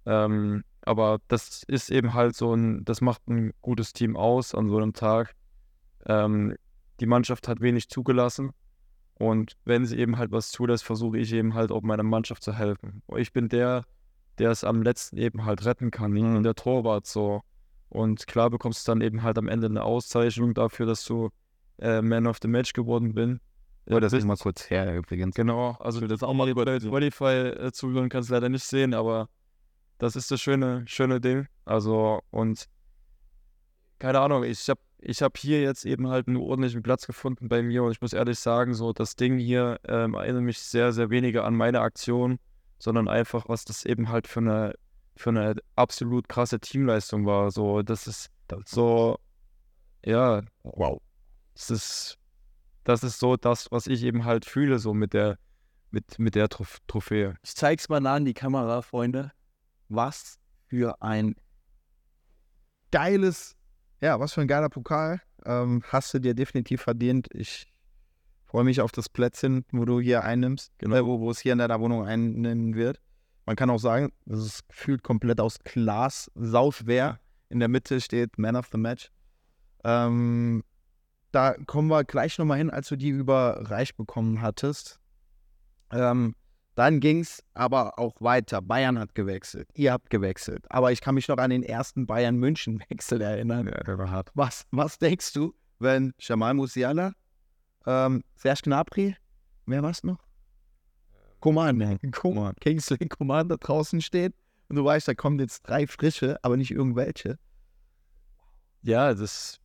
[0.06, 4.68] Ähm, aber das ist eben halt so ein, das macht ein gutes Team aus an
[4.68, 5.34] so einem Tag.
[6.06, 6.56] Ähm,
[7.00, 8.50] die Mannschaft hat wenig zugelassen.
[9.14, 12.54] Und wenn sie eben halt was zulässt, versuche ich eben halt auch meiner Mannschaft zu
[12.54, 13.02] helfen.
[13.16, 13.84] Ich bin der,
[14.38, 16.42] der es am letzten eben halt retten kann, mhm.
[16.42, 17.42] der Torwart so.
[17.92, 21.28] Und klar bekommst du dann eben halt am Ende eine Auszeichnung dafür, dass du
[21.78, 23.38] äh, Man of the Match geworden bin.
[23.90, 25.34] Oh, das ist mal kurz her übrigens.
[25.34, 29.28] Genau, also ich das auch mal über Spotify äh, zuhören kannst leider nicht sehen, aber
[29.98, 31.48] das ist das schöne, schöne Ding.
[31.66, 32.66] Also und
[33.98, 37.62] keine Ahnung, ich habe ich hab hier jetzt eben halt einen ordentlichen Platz gefunden bei
[37.62, 41.10] mir und ich muss ehrlich sagen, so das Ding hier ähm, erinnert mich sehr, sehr
[41.10, 42.38] weniger an meine Aktion,
[42.78, 44.74] sondern einfach, was das eben halt für eine
[45.16, 47.50] für eine absolut krasse Teamleistung war.
[47.50, 48.30] So, das ist
[48.66, 49.18] so,
[50.04, 51.00] ja, wow.
[51.54, 52.18] Das ist,
[52.84, 55.38] das ist so das, was ich eben halt fühle, so mit der,
[55.90, 57.34] mit, mit der Trof Trophäe.
[57.42, 59.32] Ich zeig's mal an die Kamera, Freunde.
[59.88, 61.36] Was für ein
[62.90, 63.56] geiles,
[64.00, 65.20] ja, was für ein geiler Pokal.
[65.44, 67.28] Ähm, hast du dir definitiv verdient.
[67.32, 67.72] Ich
[68.52, 70.94] Freue mich auf das Plätzchen, wo du hier einnimmst, Genau.
[70.94, 73.00] äh, wo, wo es hier in deiner Wohnung einnehmen wird.
[73.46, 77.18] Man kann auch sagen, das ist gefühlt komplett aus Glas, sauschwer.
[77.48, 79.10] In der Mitte steht Man of the Match.
[79.84, 80.62] Ähm,
[81.32, 85.00] da kommen wir gleich nochmal hin, als du die überreicht bekommen hattest.
[85.90, 86.34] Ähm,
[86.74, 88.62] dann ging es aber auch weiter.
[88.62, 89.68] Bayern hat gewechselt.
[89.74, 90.64] Ihr habt gewechselt.
[90.70, 93.66] Aber ich kann mich noch an den ersten Bayern-München-Wechsel erinnern.
[93.66, 94.30] Ja, der war hart.
[94.34, 97.12] Was, was denkst du, wenn Jamal Musiala,
[97.86, 99.16] ähm, Serge Gnabry,
[99.66, 100.18] wer war's noch?
[101.42, 104.32] Coman, Coman, Kingsley Coman da draußen steht
[104.68, 107.38] und du weißt, da kommen jetzt drei frische, aber nicht irgendwelche.
[108.82, 109.58] Ja, das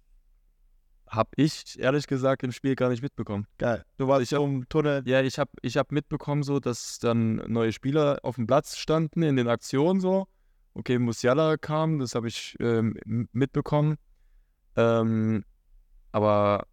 [1.08, 3.48] habe ich ehrlich gesagt im Spiel gar nicht mitbekommen.
[3.58, 3.84] Geil.
[3.98, 5.04] Du warst Ich hab- im Tunnel.
[5.06, 9.22] Ja, ich habe ich hab mitbekommen, so, dass dann neue Spieler auf dem Platz standen
[9.22, 10.28] in den Aktionen so.
[10.74, 12.96] Okay, Musiala kam, das habe ich ähm,
[13.32, 13.98] mitbekommen.
[14.76, 15.44] Ähm,
[16.12, 16.68] aber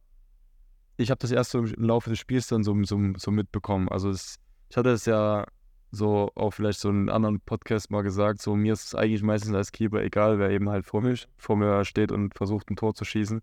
[0.96, 3.88] ich habe das erst so im Laufe des Spiels dann so, so, so mitbekommen.
[3.88, 4.36] Also es,
[4.70, 5.46] ich hatte es ja
[5.90, 9.22] so auch vielleicht so in einem anderen Podcast mal gesagt, so mir ist es eigentlich
[9.22, 12.76] meistens als Keeper egal, wer eben halt vor mir, vor mir steht und versucht ein
[12.76, 13.40] Tor zu schießen.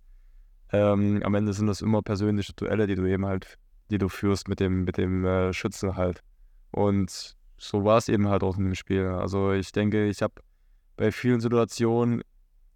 [0.73, 3.57] Ähm, am Ende sind das immer persönliche Duelle, die du eben halt
[3.91, 6.23] die du führst mit dem, mit dem äh, Schützen halt.
[6.71, 9.05] Und so war es eben halt auch in dem Spiel.
[9.05, 10.36] Also ich denke, ich habe
[10.95, 12.23] bei vielen Situationen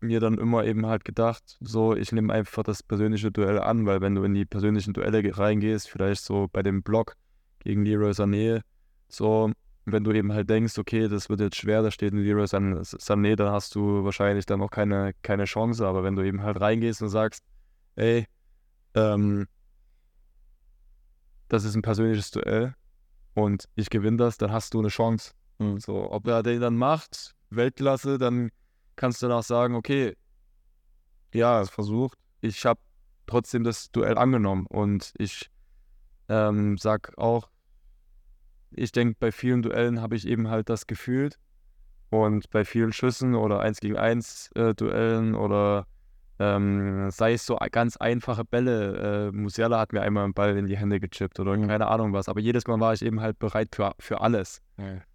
[0.02, 4.02] mir dann immer eben halt gedacht, so, ich nehme einfach das persönliche Duell an, weil
[4.02, 7.16] wenn du in die persönlichen Duelle ge- reingehst, vielleicht so bei dem Block
[7.66, 8.62] gegen Leroy Sané,
[9.10, 9.52] so,
[9.86, 12.80] wenn du eben halt denkst, okay, das wird jetzt schwer, da steht ein Leroy San-
[12.82, 15.86] Sané, dann hast du wahrscheinlich dann auch keine, keine Chance.
[15.86, 17.44] Aber wenn du eben halt reingehst und sagst,
[17.96, 18.26] ey,
[18.94, 19.48] ähm,
[21.50, 22.74] das ist ein persönliches Duell
[23.34, 25.34] und ich gewinne das, dann hast du eine Chance.
[25.78, 28.52] So, ob er den dann macht, Weltklasse, dann
[28.96, 30.16] kannst du danach sagen, okay,
[31.34, 32.18] ja, versucht.
[32.42, 32.80] Ich habe
[33.28, 35.50] trotzdem das Duell angenommen und ich
[36.28, 37.50] ähm, sag auch,
[38.78, 41.38] ich denke, bei vielen Duellen habe ich eben halt das gefühlt
[42.10, 45.88] und bei vielen Schüssen oder 1 gegen 1 äh, Duellen oder
[46.38, 49.30] ähm, sei es so ganz einfache Bälle.
[49.30, 52.28] Äh, Musiala hat mir einmal einen Ball in die Hände gechippt oder keine Ahnung was.
[52.28, 54.62] Aber jedes Mal war ich eben halt bereit für, für alles.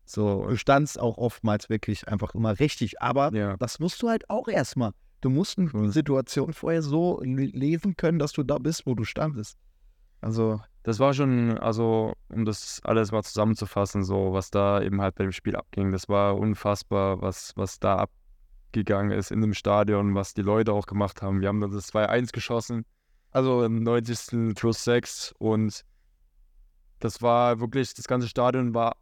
[0.06, 3.00] So, du standst auch oftmals wirklich einfach immer richtig.
[3.02, 3.56] Aber Ja.
[3.58, 4.92] das musst du halt auch erstmal.
[5.20, 9.04] Du musst eine Situation vorher so le- lesen können, dass du da bist, wo du
[9.04, 9.58] standest.
[10.22, 15.14] Also, Das war schon, also um das alles mal zusammenzufassen, so was da eben halt
[15.14, 15.92] bei dem Spiel abging.
[15.92, 20.86] Das war unfassbar, was, was da abgegangen ist in dem Stadion, was die Leute auch
[20.86, 21.40] gemacht haben.
[21.40, 22.86] Wir haben dann das 2-1 geschossen,
[23.30, 24.54] also im 90.
[24.54, 25.84] plus 6 und
[26.98, 28.96] das war wirklich, das ganze Stadion war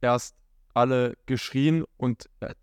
[0.00, 0.36] erst
[0.74, 2.54] alle geschrien und äh,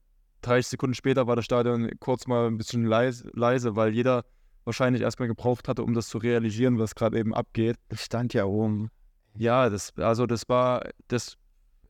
[0.42, 4.24] 30 Sekunden später war das Stadion kurz mal ein bisschen leise, leise weil jeder
[4.66, 7.78] wahrscheinlich erstmal gebraucht hatte, um das zu realisieren, was gerade eben abgeht.
[7.92, 8.90] ich stand ja oben.
[9.38, 11.38] Ja, das, also das war, das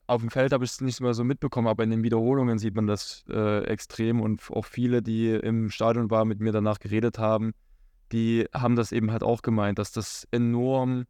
[0.07, 2.75] auf dem Feld habe ich es nicht mehr so mitbekommen, aber in den Wiederholungen sieht
[2.75, 7.17] man das äh, extrem und auch viele, die im Stadion waren, mit mir danach geredet
[7.17, 7.53] haben,
[8.11, 11.05] die haben das eben halt auch gemeint, dass das enorm,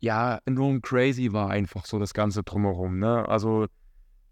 [0.00, 3.28] ja, enorm crazy war einfach so das Ganze drumherum, ne?
[3.28, 3.66] Also,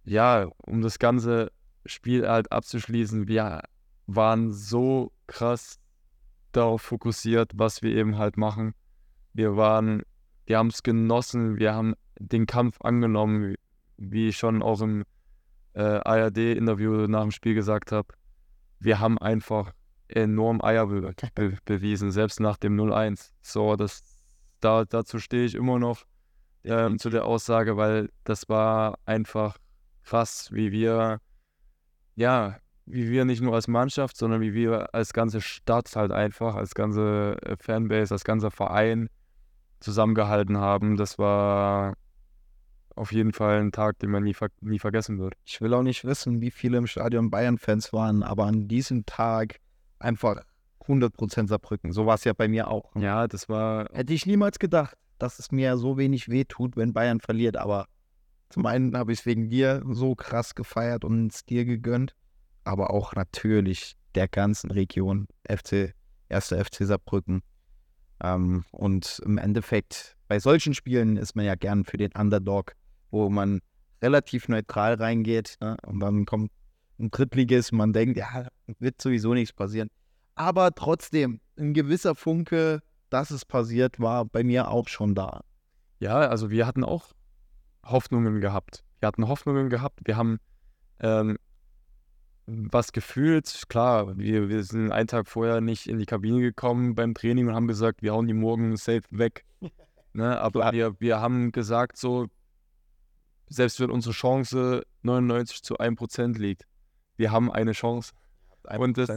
[0.04, 1.52] ja, um das ganze
[1.86, 3.62] Spiel halt abzuschließen, wir
[4.06, 5.78] waren so krass
[6.52, 8.74] darauf fokussiert, was wir eben halt machen.
[9.32, 10.02] Wir waren
[10.46, 13.54] wir haben es genossen, wir haben den Kampf angenommen,
[13.96, 15.04] wie- ich schon auch im
[15.74, 18.08] äh, ARD-Interview nach dem Spiel gesagt habe.
[18.80, 19.72] Wir haben einfach
[20.08, 23.30] enorm Eier be be bewiesen, selbst nach dem 0-1.
[23.40, 24.02] So, das,
[24.60, 26.04] da, dazu stehe ich immer noch
[26.64, 29.56] ähm, zu der Aussage, weil das war einfach
[30.02, 31.20] krass, wie wir,
[32.16, 36.54] ja, wie wir nicht nur als Mannschaft, sondern wie wir als ganze Stadt halt einfach,
[36.54, 39.08] als ganze äh, Fanbase, als ganzer Verein
[39.80, 40.96] zusammengehalten haben.
[40.96, 41.94] Das war
[42.94, 45.34] auf jeden Fall ein Tag, den man nie, ver nie vergessen wird.
[45.44, 49.56] Ich will auch nicht wissen, wie viele im Stadion Bayern-Fans waren, aber an diesem Tag
[49.98, 50.42] einfach
[50.86, 51.92] 100% Saarbrücken.
[51.92, 52.94] So war es ja bei mir auch.
[52.96, 57.20] Ja, das war Hätte ich niemals gedacht, dass es mir so wenig wehtut, wenn Bayern
[57.20, 57.56] verliert.
[57.56, 57.86] Aber
[58.50, 62.14] zum einen habe ich es wegen dir so krass gefeiert und es dir gegönnt,
[62.64, 65.94] aber auch natürlich der ganzen Region FC,
[66.28, 67.42] erster FC Saarbrücken.
[68.22, 72.74] Ähm, und im Endeffekt, bei solchen Spielen ist man ja gern für den Underdog,
[73.10, 73.60] wo man
[74.02, 75.56] relativ neutral reingeht.
[75.60, 75.76] Ne?
[75.86, 76.50] Und dann kommt
[76.98, 78.48] ein Drittligist und man denkt, ja,
[78.78, 79.88] wird sowieso nichts passieren.
[80.34, 85.42] Aber trotzdem, ein gewisser Funke, dass es passiert, war bei mir auch schon da.
[86.00, 87.12] Ja, also wir hatten auch
[87.84, 88.84] Hoffnungen gehabt.
[89.00, 90.00] Wir hatten Hoffnungen gehabt.
[90.04, 90.38] Wir haben,
[91.00, 91.36] ähm,
[92.46, 97.14] was gefühlt, klar, wir, wir sind einen Tag vorher nicht in die Kabine gekommen beim
[97.14, 99.44] Training und haben gesagt, wir hauen die morgen safe weg.
[100.12, 100.40] ne?
[100.40, 102.26] Aber wir, wir haben gesagt, so,
[103.48, 106.64] selbst wenn unsere Chance 99 zu 1% liegt,
[107.16, 108.12] wir haben eine Chance.
[108.76, 109.10] Und das,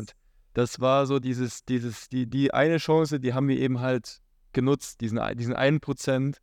[0.54, 4.22] das war so dieses, dieses, die, die eine Chance, die haben wir eben halt
[4.54, 6.42] genutzt, diesen, diesen einen Prozent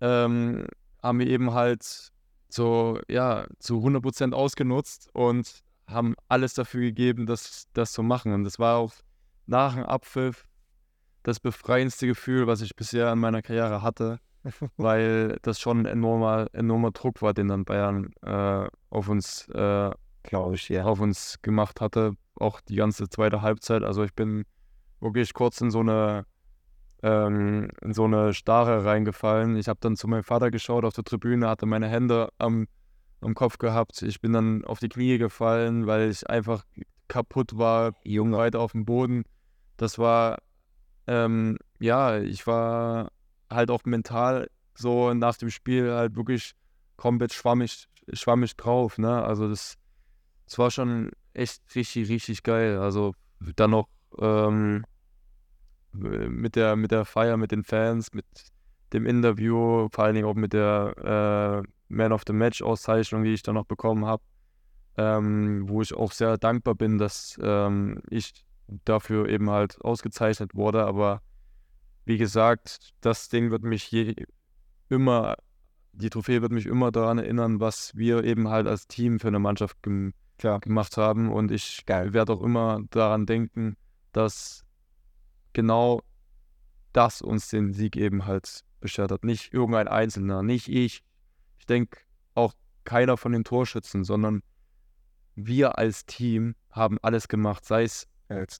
[0.00, 0.66] ähm,
[1.02, 2.12] haben wir eben halt
[2.48, 8.32] so, ja, zu 100% ausgenutzt und haben alles dafür gegeben, das, das zu machen.
[8.32, 8.92] Und das war auch
[9.46, 10.46] nach dem Abpfiff
[11.22, 14.20] das befreiendste Gefühl, was ich bisher in meiner Karriere hatte,
[14.76, 19.90] weil das schon ein enormer, enormer Druck war, den dann Bayern äh, auf uns, äh,
[20.24, 20.84] Glaube ich, ja.
[20.84, 23.82] auf uns gemacht hatte, auch die ganze zweite Halbzeit.
[23.82, 24.44] Also ich bin
[25.00, 26.26] wirklich kurz in so eine
[27.02, 29.56] ähm, in so eine Starre reingefallen.
[29.56, 32.66] Ich habe dann zu meinem Vater geschaut auf der Tribüne, hatte meine Hände am,
[33.20, 34.02] am Kopf gehabt.
[34.02, 36.64] Ich bin dann auf die Knie gefallen, weil ich einfach
[37.08, 38.36] kaputt war, Junge.
[38.36, 39.24] weit auf dem Boden.
[39.76, 40.38] Das war,
[41.06, 43.10] ähm, ja, ich war
[43.50, 46.52] halt auch mental so nach dem Spiel halt wirklich
[46.96, 48.98] komplett schwammig, schwammig drauf.
[48.98, 49.22] Ne?
[49.22, 49.76] Also das,
[50.46, 52.78] das war schon echt richtig, richtig geil.
[52.78, 53.14] Also
[53.56, 54.84] dann noch ähm,
[55.92, 58.26] mit der, mit der Feier mit den Fans, mit
[58.92, 63.34] dem Interview, vor allen Dingen auch mit der äh, Man of the Match Auszeichnung, die
[63.34, 64.22] ich dann noch bekommen habe,
[64.96, 68.44] ähm, wo ich auch sehr dankbar bin, dass ähm, ich
[68.84, 70.84] dafür eben halt ausgezeichnet wurde.
[70.84, 71.22] Aber
[72.04, 74.14] wie gesagt, das Ding wird mich je,
[74.88, 75.36] immer,
[75.92, 79.38] die Trophäe wird mich immer daran erinnern, was wir eben halt als Team für eine
[79.38, 80.60] Mannschaft gem Klar.
[80.60, 81.30] gemacht haben.
[81.32, 83.76] Und ich werde auch immer daran denken,
[84.12, 84.64] dass
[85.52, 86.00] genau
[86.92, 89.24] das uns den Sieg eben halt beschert hat.
[89.24, 91.02] Nicht irgendein Einzelner, nicht ich.
[91.58, 92.00] Ich denke
[92.34, 94.42] auch keiner von den Torschützen, sondern
[95.34, 98.06] wir als Team haben alles gemacht, sei es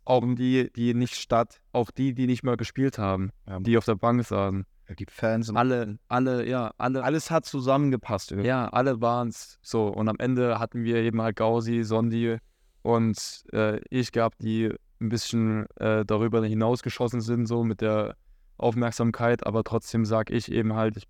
[0.04, 3.61] auch die, die nicht statt, auch die, die nicht mal gespielt haben, Ja.
[3.61, 4.64] die auf der Bank saßen.
[4.98, 5.54] Die Fans.
[5.54, 8.31] Alle, alle, ja, alle, Alles hat zusammengepasst.
[8.31, 8.48] irgendwie.
[8.48, 9.88] ja, alle waren es so.
[9.88, 12.38] Und am Ende hatten wir eben halt Gausi, Sondi
[12.81, 18.16] und äh, ich gehabt, die ein bisschen äh, darüber hinausgeschossen sind, so mit der
[18.59, 19.47] Aufmerksamkeit.
[19.47, 21.09] Aber trotzdem sage ich eben halt, ich,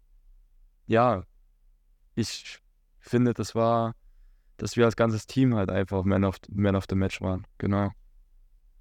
[0.87, 1.25] ja,
[2.15, 2.59] ich
[3.01, 3.95] finde, das war,
[4.57, 7.47] dass wir als ganzes Team halt einfach Man of, Man of the Match waren.
[7.59, 7.91] Genau.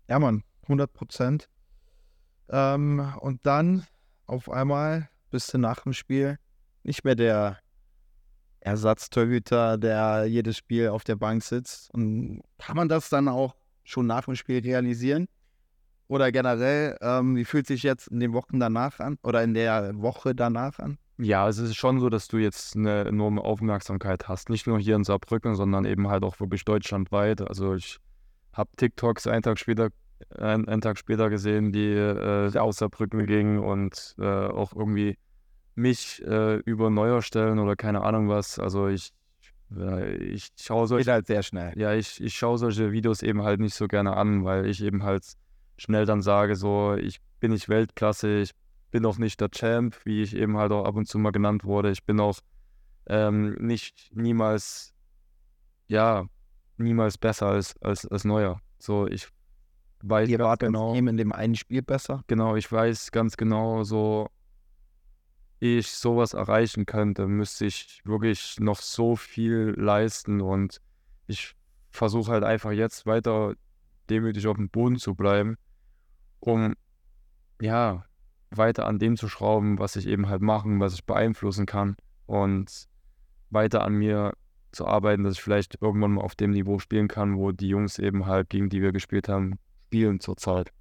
[0.07, 1.49] Ja, Mann, 100 Prozent.
[2.49, 3.85] Ähm, und dann
[4.25, 6.37] auf einmal bist du nach dem Spiel
[6.83, 7.59] nicht mehr der
[8.59, 11.93] Ersatztorhüter, der jedes Spiel auf der Bank sitzt.
[11.93, 15.27] Und kann man das dann auch schon nach dem Spiel realisieren?
[16.07, 19.17] Oder generell, ähm, wie fühlt sich jetzt in den Wochen danach an?
[19.23, 20.97] Oder in der Woche danach an?
[21.17, 24.49] Ja, es ist schon so, dass du jetzt eine enorme Aufmerksamkeit hast.
[24.49, 27.41] Nicht nur hier in Saarbrücken, sondern eben halt auch wirklich deutschlandweit.
[27.41, 27.97] Also ich
[28.53, 29.89] habe TikToks einen Tag später,
[30.37, 35.17] ein, einen Tag später gesehen, die äh, aus Saarbrücken gingen und äh, auch irgendwie
[35.75, 38.59] mich äh, über Neuer stellen oder keine Ahnung was.
[38.59, 39.11] Also ich,
[39.75, 41.73] äh, ich schaue solche Geht halt sehr schnell.
[41.75, 45.03] ja, ich, ich schaue solche Videos eben halt nicht so gerne an, weil ich eben
[45.03, 45.23] halt
[45.77, 48.51] schnell dann sage, so, ich bin nicht Weltklasse, ich
[48.91, 51.63] bin auch nicht der Champ, wie ich eben halt auch ab und zu mal genannt
[51.63, 51.91] wurde.
[51.91, 52.39] Ich bin auch
[53.07, 54.93] ähm, nicht niemals,
[55.87, 56.25] ja,
[56.77, 58.61] niemals besser als, als, als Neuer.
[58.79, 59.27] So, ich
[60.01, 61.09] weiß Ihr wart genau, genau.
[61.09, 62.23] in dem einen Spiel besser.
[62.27, 64.29] genau, ich weiß ganz genau, so,
[65.59, 70.81] ich sowas erreichen könnte, müsste ich wirklich noch so viel leisten und
[71.25, 71.55] ich
[71.89, 73.55] versuche halt einfach jetzt weiter
[74.09, 75.57] demütig auf dem Boden zu bleiben,
[76.39, 76.75] um
[77.61, 78.05] ja
[78.49, 82.87] weiter an dem zu schrauben, was ich eben halt machen, was ich beeinflussen kann und
[83.49, 84.33] weiter an mir
[84.71, 87.99] zu arbeiten, dass ich vielleicht irgendwann mal auf dem Niveau spielen kann, wo die Jungs
[87.99, 90.71] eben halt, gegen die wir gespielt haben, spielen zurzeit.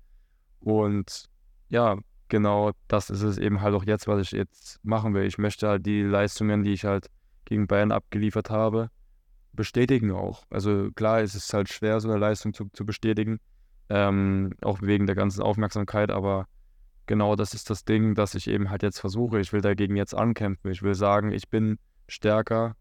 [0.60, 1.26] Und
[1.68, 1.96] ja,
[2.28, 5.24] genau das ist es eben halt auch jetzt, was ich jetzt machen will.
[5.24, 7.08] Ich möchte halt die Leistungen, die ich halt
[7.44, 8.90] gegen Bayern abgeliefert habe,
[9.52, 10.44] bestätigen auch.
[10.50, 13.38] Also klar, es ist halt schwer, so eine Leistung zu, zu bestätigen,
[13.88, 16.46] ähm, auch wegen der ganzen Aufmerksamkeit, aber
[17.06, 19.40] genau das ist das Ding, das ich eben halt jetzt versuche.
[19.40, 20.70] Ich will dagegen jetzt ankämpfen.
[20.70, 22.76] Ich will sagen, ich bin stärker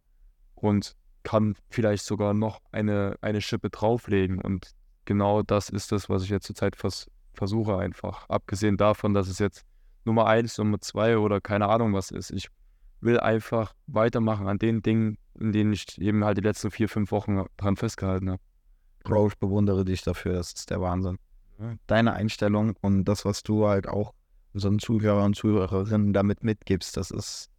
[0.56, 4.42] und kann vielleicht sogar noch eine, eine Schippe drauflegen.
[4.42, 4.72] Und
[5.06, 8.30] genau das ist das, was ich jetzt zurzeit vers versuche einfach.
[8.30, 9.66] Abgesehen davon, dass es jetzt
[10.06, 12.32] Nummer eins, Nummer zwei oder keine Ahnung was ist.
[12.32, 12.48] Ich
[13.02, 17.12] will einfach weitermachen an den Dingen, in denen ich eben halt die letzten vier, fünf
[17.12, 18.42] Wochen dran festgehalten habe.
[19.06, 21.18] Bro, ich bewundere dich dafür, das ist der Wahnsinn.
[21.60, 21.76] Ja.
[21.88, 24.14] Deine Einstellung und das, was du halt auch
[24.54, 27.50] unseren Zuhörern und Zuhörerinnen damit mitgibst, das ist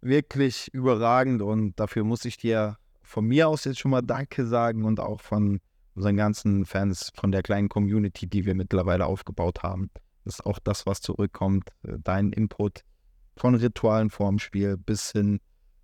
[0.00, 4.84] wirklich überragend und dafür muss ich dir von mir aus jetzt schon mal Danke sagen
[4.84, 5.60] und auch von
[5.94, 9.90] unseren ganzen Fans, von der kleinen Community, die wir mittlerweile aufgebaut haben.
[10.24, 11.68] Das ist auch das, was zurückkommt.
[11.82, 12.82] äh, Dein Input
[13.36, 15.40] von Ritualen vorm Spiel bis hin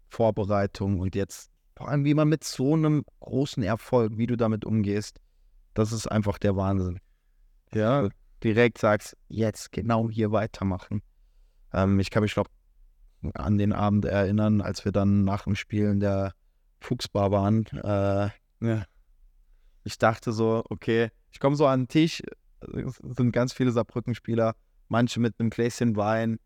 [0.09, 4.65] Vorbereitung und jetzt vor allem, wie man mit so einem großen Erfolg, wie du damit
[4.65, 5.21] umgehst,
[5.75, 6.99] das ist einfach der Wahnsinn.
[7.73, 8.09] Ja,
[8.43, 11.03] Direkt sagst, jetzt genau hier weitermachen.
[11.73, 12.47] Ähm, ich kann mich noch
[13.35, 16.35] an den Abend erinnern, als wir dann nach dem Spiel in der
[16.81, 17.65] Fuchsbar waren.
[17.67, 18.85] Äh, ja.
[19.83, 22.23] Ich dachte so, okay, ich komme so an den Tisch,
[22.61, 24.55] es sind ganz viele Saarbrücken-Spieler,
[24.89, 26.39] manche mit einem Gläschen Wein.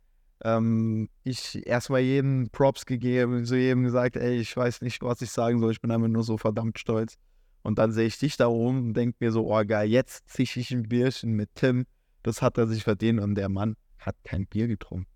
[0.45, 5.31] Ähm, ich erstmal jedem Props gegeben, so jedem gesagt, ey, ich weiß nicht, was ich
[5.31, 7.17] sagen soll, ich bin einfach nur so verdammt stolz.
[7.63, 10.61] Und dann sehe ich dich da oben und denke mir so, oh geil, jetzt zische
[10.61, 11.87] ich ein Bierchen mit Tim.
[12.23, 15.07] Das hat er sich verdient und der Mann hat kein Bier getrunken.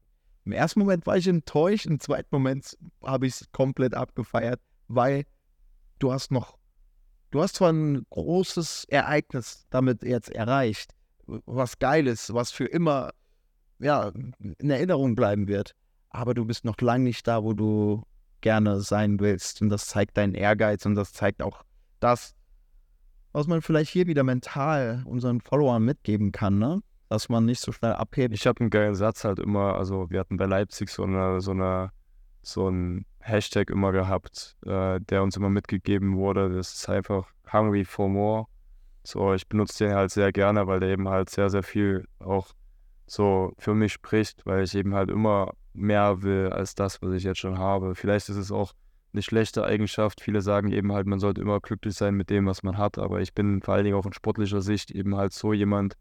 [0.44, 5.24] Im ersten Moment war ich enttäuscht, im zweiten Moment habe ich es komplett abgefeiert, weil
[5.98, 6.56] du hast noch,
[7.32, 10.92] du hast zwar ein großes Ereignis damit jetzt erreicht,
[11.26, 13.10] was Geiles, was für immer
[13.78, 14.12] ja,
[14.58, 15.74] in Erinnerung bleiben wird,
[16.10, 18.02] aber du bist noch lange nicht da, wo du
[18.40, 19.62] gerne sein willst.
[19.62, 21.62] Und das zeigt deinen Ehrgeiz und das zeigt auch
[22.00, 22.34] das,
[23.32, 26.80] was man vielleicht hier wieder mental unseren Followern mitgeben kann, ne?
[27.08, 28.34] Dass man nicht so schnell abhebt.
[28.34, 31.52] ich habe einen geilen Satz halt immer, also wir hatten bei Leipzig so eine, so
[31.52, 31.90] eine,
[32.42, 36.48] so ein Hashtag immer gehabt, äh, der uns immer mitgegeben wurde.
[36.48, 38.46] Das ist einfach Hungry for More.
[39.04, 42.48] So, ich benutze den halt sehr gerne, weil der eben halt sehr, sehr viel auch
[43.06, 47.24] so für mich spricht, weil ich eben halt immer mehr will als das, was ich
[47.24, 47.94] jetzt schon habe.
[47.94, 48.72] Vielleicht ist es auch
[49.12, 50.20] eine schlechte Eigenschaft.
[50.20, 53.20] Viele sagen eben halt, man sollte immer glücklich sein mit dem, was man hat, aber
[53.20, 55.94] ich bin vor allen Dingen auch in sportlicher Sicht eben halt so jemand,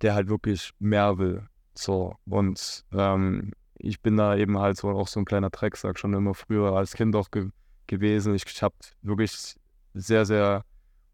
[0.00, 1.46] der halt wirklich mehr will.
[1.74, 6.12] So, und ähm, ich bin da eben halt so auch so ein kleiner Drecksack schon
[6.14, 7.50] immer früher als Kind auch ge
[7.88, 8.34] gewesen.
[8.34, 9.56] Ich, ich habe wirklich
[9.92, 10.64] sehr, sehr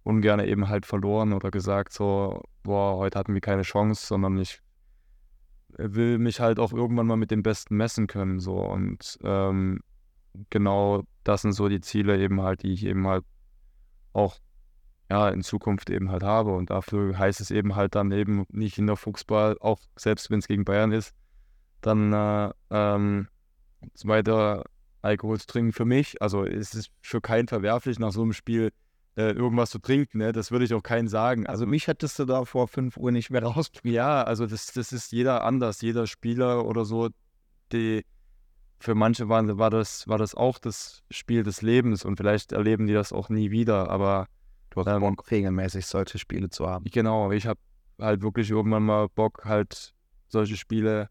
[0.05, 4.61] ungern eben halt verloren oder gesagt so, boah, heute hatten wir keine Chance, sondern ich
[5.77, 8.41] will mich halt auch irgendwann mal mit dem Besten messen können.
[8.41, 9.81] So und ähm,
[10.51, 13.25] genau das sind so die Ziele eben halt, die ich eben halt
[14.13, 14.39] auch
[15.11, 16.55] ja in Zukunft eben halt habe.
[16.55, 20.39] Und dafür heißt es eben halt dann eben nicht in der Fußball, auch selbst wenn
[20.39, 21.15] es gegen Bayern ist,
[21.81, 23.29] dann äh, ähm,
[24.05, 24.65] weiter
[25.03, 26.21] Alkohol zu trinken für mich.
[26.21, 28.73] Also es ist für keinen verwerflich, nach so einem Spiel
[29.19, 30.19] äh, irgendwas zu trinken.
[30.19, 30.33] Ne?
[30.33, 31.47] Das würde ich auch keinen sagen.
[31.47, 33.71] Also mich hättest du da vor 5 Uhr nicht mehr raus.
[33.83, 37.09] Ja, also das, das ist jeder anders, jeder Spieler oder so,
[37.73, 38.05] die
[38.79, 42.87] für manche waren, war, das, war das auch das Spiel des Lebens und vielleicht erleben
[42.87, 44.29] die das auch nie wieder, aber
[44.71, 46.85] Du hast Ähm, Bock, regelmäßig solche Spiele zu haben.
[46.85, 47.59] genau, ich habe
[47.99, 49.95] halt wirklich irgendwann mal Bock, halt
[50.29, 51.09] solche Spiele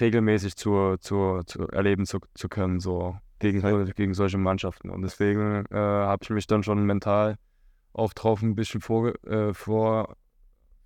[0.00, 4.90] regelmäßig zu, zu, zu erleben zu, zu können, so gegen, gegen solche Mannschaften.
[4.90, 7.36] Und deswegen äh, habe ich mich dann schon mental
[7.92, 10.16] auch drauf ein bisschen vor, äh, vor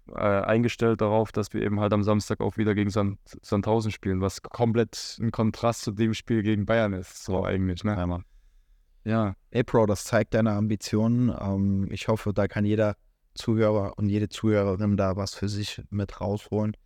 [0.08, 4.20] äh, eingestellt darauf, dass wir eben halt am Samstag auch wieder gegen Sand, Sandhausen spielen,
[4.20, 7.96] was komplett ein Kontrast zu dem Spiel gegen Bayern ist, so eigentlich, ne?
[7.96, 8.20] Ja.
[9.04, 11.34] Ja, Ey, Bro, das zeigt deine Ambitionen.
[11.40, 12.96] Ähm, ich hoffe, da kann jeder
[13.34, 16.76] Zuhörer und jede Zuhörerin da was für sich mit rausholen.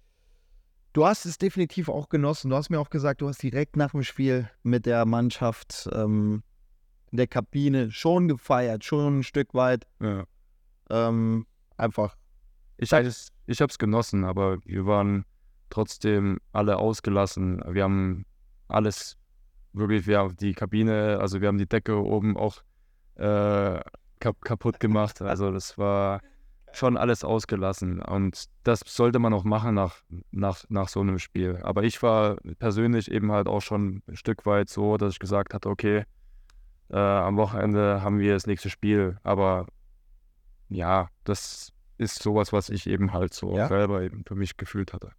[0.97, 2.49] Du hast es definitiv auch genossen.
[2.49, 6.43] Du hast mir auch gesagt, du hast direkt nach dem Spiel mit der Mannschaft ähm,
[7.11, 9.87] in der Kabine schon gefeiert, schon ein Stück weit.
[10.01, 10.25] ja.
[10.89, 11.45] Ähm,
[11.77, 12.17] einfach,
[12.79, 15.27] Ich, ich, ich habe es genossen, aber wir waren
[15.69, 17.63] trotzdem alle ausgelassen.
[17.69, 18.25] Wir haben
[18.69, 19.19] alles
[19.75, 22.63] wirklich, wir haben die Kabine, also wir haben die Decke oben auch
[23.17, 23.81] äh,
[24.19, 25.21] kap kaputt gemacht.
[25.21, 26.23] Also das war
[26.77, 31.59] schon alles ausgelassen und das sollte man auch machen nach, nach, nach so einem Spiel.
[31.63, 35.55] Aber ich war persönlich eben halt auch schon ein Stück weit so, dass ich gesagt
[35.55, 36.05] hatte, okay,
[36.91, 39.67] äh, am Wochenende haben wir das nächste Spiel, aber
[40.69, 43.69] ja, das ist sowas, was ich eben halt so Ja.
[43.69, 45.13] selber eben für mich gefühlt hatte.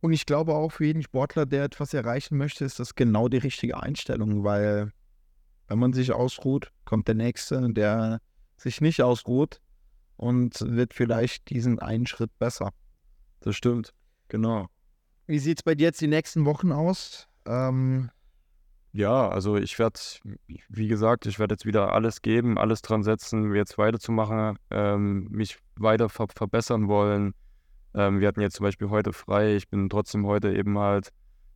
[0.00, 3.38] Und ich glaube auch für jeden Sportler, der etwas erreichen möchte, ist das genau die
[3.38, 4.92] richtige Einstellung, weil
[5.66, 8.20] wenn man sich ausruht, kommt der Nächste, der
[8.56, 9.60] sich nicht ausruht
[10.18, 12.70] und wird vielleicht diesen einen Schritt besser.
[13.40, 13.94] Das stimmt,
[14.28, 14.66] genau.
[15.26, 17.28] Wie sieht es bei dir jetzt die nächsten Wochen aus?
[17.46, 18.10] Ähm,
[18.92, 20.00] Ja, also ich werde,
[20.68, 25.58] wie gesagt, ich werde jetzt wieder alles geben, alles dran setzen, jetzt weiterzumachen, ähm, mich
[25.76, 27.34] weiter ver verbessern wollen.
[27.94, 29.54] Ähm, wir hatten jetzt zum Beispiel heute frei.
[29.54, 31.10] Ich bin trotzdem heute eben halt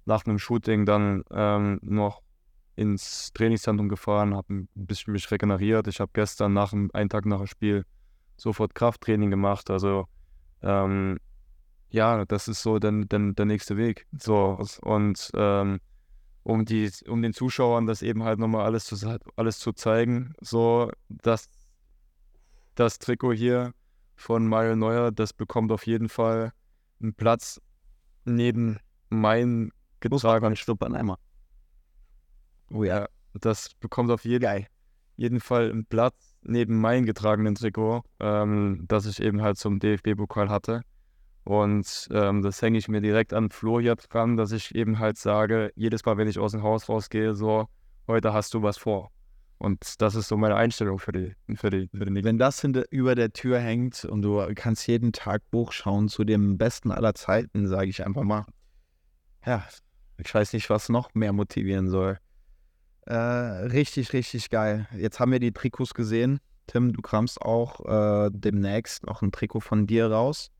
[0.04, 2.22] nach einem Shooting dann ähm, noch
[2.76, 5.88] ins Trainingszentrum gefahren, habe ein bisschen mich regeneriert.
[5.88, 7.84] Ich habe gestern nach dem, einen Tag nach dem Spiel
[8.42, 9.70] sofort Krafttraining gemacht.
[9.70, 10.06] Also
[10.62, 11.18] ähm,
[11.90, 14.06] ja, das ist so der, der, der nächste Weg.
[14.18, 15.80] So und ähm,
[16.42, 20.90] um die, um den Zuschauern das eben halt nochmal alles zu, alles zu zeigen, so
[21.08, 21.48] dass
[22.74, 23.72] das Trikot hier
[24.16, 26.52] von Mario Neuer, das bekommt auf jeden Fall
[27.00, 27.60] einen Platz
[28.24, 28.78] neben
[29.08, 30.56] meinen getragenen
[30.94, 31.18] einmal.
[32.70, 33.08] Oh ja.
[33.34, 34.68] Das bekommt auf jeden,
[35.16, 40.48] jeden Fall einen Platz neben meinem getragenen Trikot, ähm, das ich eben halt zum DFB-Pokal
[40.48, 40.82] hatte.
[41.44, 45.18] Und ähm, das hänge ich mir direkt an Flo hier dran, dass ich eben halt
[45.18, 47.66] sage, jedes Mal, wenn ich aus dem Haus rausgehe, so,
[48.06, 49.10] heute hast du was vor.
[49.58, 52.24] Und das ist so meine Einstellung für die, für die, für den.
[52.24, 56.24] Wenn das hinter, über der Tür hängt und du kannst jeden Tag Buch schauen zu
[56.24, 58.44] dem besten aller Zeiten, sage ich einfach mal.
[59.46, 59.64] Ja,
[60.18, 62.18] ich weiß nicht, was noch mehr motivieren soll.
[63.06, 64.86] Äh, richtig, richtig geil.
[64.96, 66.40] Jetzt haben wir die Trikots gesehen.
[66.66, 70.50] Tim, du kramst auch äh, demnächst noch ein Trikot von dir raus.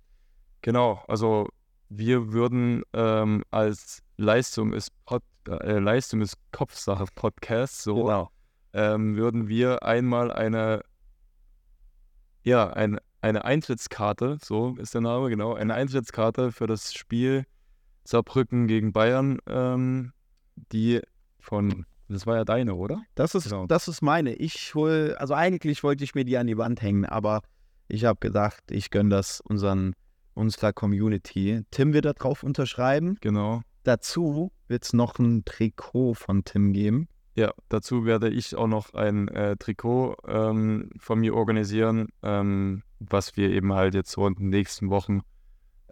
[0.61, 1.49] Genau, also
[1.89, 8.29] wir würden ähm, als Leistung ist, Pod, äh, Leistung ist Kopfsache Podcast, so
[8.73, 10.83] ähm, würden wir einmal eine,
[12.45, 17.45] ja, ein, eine Eintrittskarte, so ist der Name, genau, eine Eintrittskarte für das Spiel
[18.05, 20.13] Saarbrücken gegen Bayern, ähm,
[20.73, 21.01] die
[21.39, 23.03] von, das war ja deine, oder?
[23.15, 23.67] Das ist, Genau.
[23.67, 24.35] das ist meine.
[24.35, 27.43] Ich hol, also eigentlich wollte ich mir die an die Wand hängen, aber
[27.89, 29.95] ich habe gedacht, ich gönne das unseren,
[30.35, 31.63] unserer Community.
[31.71, 33.19] Tim wird da drauf unterschreiben.
[33.21, 33.63] Genau.
[33.85, 37.09] Dazu wird es noch ein Trikot von Tim geben.
[37.35, 43.37] Ja, dazu werde ich auch noch ein äh, Trikot ähm, von mir organisieren, ähm, was
[43.37, 45.23] wir eben halt jetzt so in den nächsten Wochen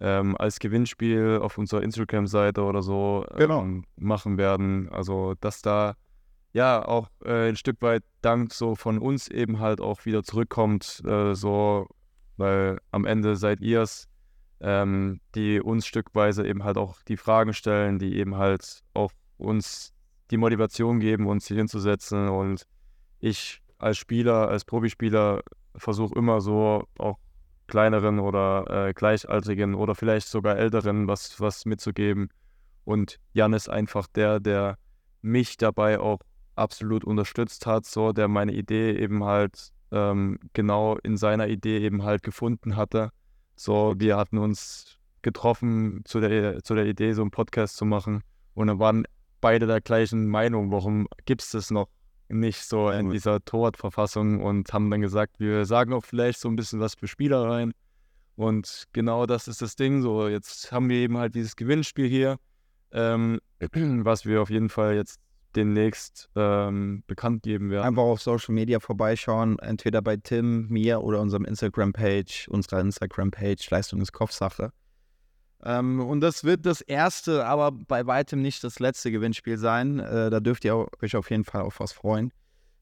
[0.03, 3.63] ähm, als Gewinnspiel auf unserer Instagram-Seite oder so Genau.
[3.63, 4.89] ähm, machen werden.
[4.91, 5.95] Also, dass da
[6.53, 11.03] ja auch äh, ein Stück weit Dank so von uns eben halt auch wieder zurückkommt,
[11.07, 11.87] äh, so,
[12.37, 14.09] weil am Ende seid ihr es,
[14.61, 19.93] ähm, die uns stückweise eben halt auch die Fragen stellen, die eben halt auch uns
[20.31, 22.29] die Motivation geben, uns hier hinzusetzen.
[22.29, 22.67] Und
[23.21, 25.43] ich als Spieler, als Profispieler
[25.77, 27.19] versuche immer so auch
[27.67, 32.29] kleineren oder äh, gleichaltrigen oder vielleicht sogar älteren was, was mitzugeben.
[32.85, 34.77] Und Jan ist einfach der, der
[35.23, 36.19] mich dabei auch
[36.61, 42.03] absolut unterstützt hat, so der meine Idee eben halt ähm, genau in seiner Idee eben
[42.03, 43.11] halt gefunden hatte.
[43.57, 48.23] So, wir hatten uns getroffen zu der, zu der Idee, so einen Podcast zu machen.
[48.55, 49.05] Und dann waren
[49.41, 51.89] beide der gleichen Meinung, warum gibt es das noch
[52.29, 56.57] nicht so in dieser Torwartverfassung und haben dann gesagt, wir sagen auch vielleicht so ein
[56.57, 57.73] bisschen was für Spieler rein.
[58.37, 60.01] Und genau das ist das Ding.
[60.01, 62.39] So, jetzt haben wir eben halt dieses Gewinnspiel hier,
[62.93, 65.19] ähm, was wir auf jeden Fall jetzt
[65.57, 67.85] demnächst ähm, bekannt geben werden.
[67.85, 74.01] Einfach auf Social Media vorbeischauen, entweder bei Tim, mir oder unserem Instagram-Page, unserer Instagram-Page, Leistung
[74.01, 74.73] ist Kopfsache.
[75.63, 79.99] Ähm, und das wird das erste, aber bei weitem nicht das letzte Gewinnspiel sein.
[79.99, 82.33] Äh, da dürft ihr euch auf jeden Fall auf was freuen.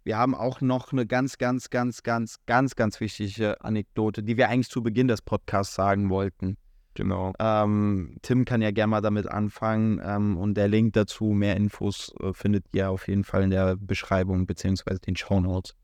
[0.05, 4.49] Wir haben auch noch eine ganz, ganz, ganz, ganz, ganz, ganz wichtige Anekdote, die wir
[4.49, 6.57] eigentlich zu Beginn des Podcasts sagen wollten.
[6.99, 7.33] Genau.
[7.39, 12.13] Ähm, Tim kann ja gerne mal damit anfangen ähm, und der Link dazu, mehr Infos
[12.19, 15.77] äh, findet ihr auf jeden Fall in der Beschreibung beziehungsweise den Show Notes.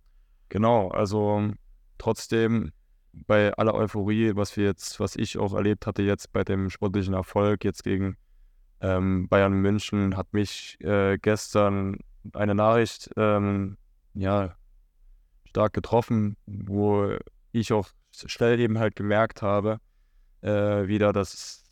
[0.48, 1.52] Genau, also
[1.98, 2.72] trotzdem
[3.12, 7.14] bei aller Euphorie, was wir jetzt, was ich auch erlebt hatte jetzt bei dem sportlichen
[7.14, 8.16] Erfolg jetzt gegen
[8.80, 11.98] ähm, Bayern München, hat mich äh, gestern
[12.32, 13.76] eine Nachricht ähm,
[14.14, 14.56] ja
[15.44, 17.16] stark getroffen, wo
[17.52, 19.78] ich auch schnell eben halt gemerkt habe,
[20.44, 21.64] äh, wieder, dass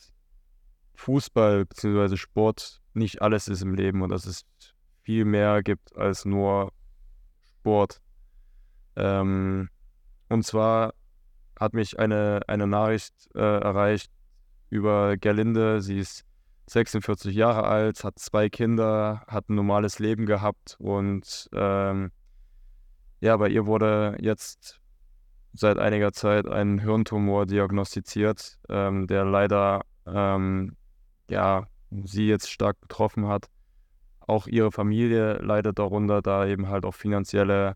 [0.95, 2.17] Fußball bzw.
[2.17, 4.45] Sport nicht alles ist im Leben und dass es
[5.03, 6.73] viel mehr gibt als nur
[7.61, 8.01] Sport.
[8.97, 9.69] Ähm,
[10.29, 10.95] und zwar
[11.59, 14.11] hat mich eine, eine Nachricht äh, erreicht
[14.71, 15.81] über Gerlinde.
[15.83, 16.25] Sie ist
[16.67, 22.11] 46 Jahre alt, hat zwei Kinder, hat ein normales Leben gehabt und ähm,
[23.21, 24.81] ja, bei ihr wurde jetzt
[25.55, 30.77] seit einiger Zeit ein Hirntumor diagnostiziert, ähm, der leider ähm,
[31.29, 33.49] ja, sie jetzt stark betroffen hat.
[34.21, 37.75] Auch ihre Familie leidet darunter, da eben halt auch finanzielle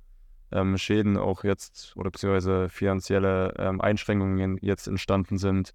[0.53, 5.73] ähm, Schäden auch jetzt oder beziehungsweise finanzielle ähm, Einschränkungen jetzt entstanden sind.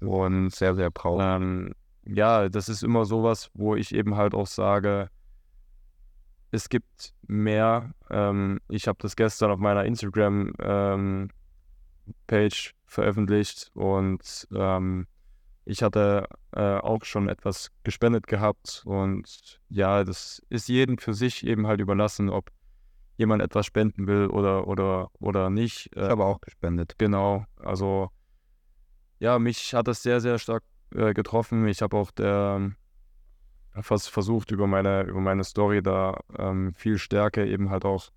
[0.00, 1.26] Und Sehr, sehr traurig.
[1.26, 1.74] ähm,
[2.04, 5.08] ja, das ist immer sowas, wo ich eben halt auch sage,
[6.50, 7.92] es gibt mehr.
[8.10, 11.28] Ähm, ich habe das gestern auf meiner Instagram ähm,
[12.26, 15.06] Page veröffentlicht und ähm,
[15.64, 21.46] ich hatte äh, auch schon etwas gespendet gehabt und ja, das ist jedem für sich
[21.46, 22.50] eben halt überlassen, ob
[23.16, 25.90] jemand etwas spenden will oder oder oder nicht.
[25.92, 26.94] Ich Äh, habe auch gespendet.
[26.98, 28.10] Genau, also
[29.18, 31.68] ja, mich hat das sehr, sehr stark äh, getroffen.
[31.68, 32.72] Ich habe auch der,
[33.80, 38.10] vers versucht, über meine, über meine Story da ähm, viel Stärke eben halt auch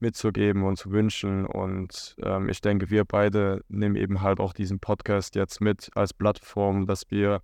[0.00, 1.46] mitzugeben und zu wünschen.
[1.46, 6.12] Und ähm, ich denke, wir beide nehmen eben halt auch diesen Podcast jetzt mit als
[6.12, 7.40] Plattform, dass wir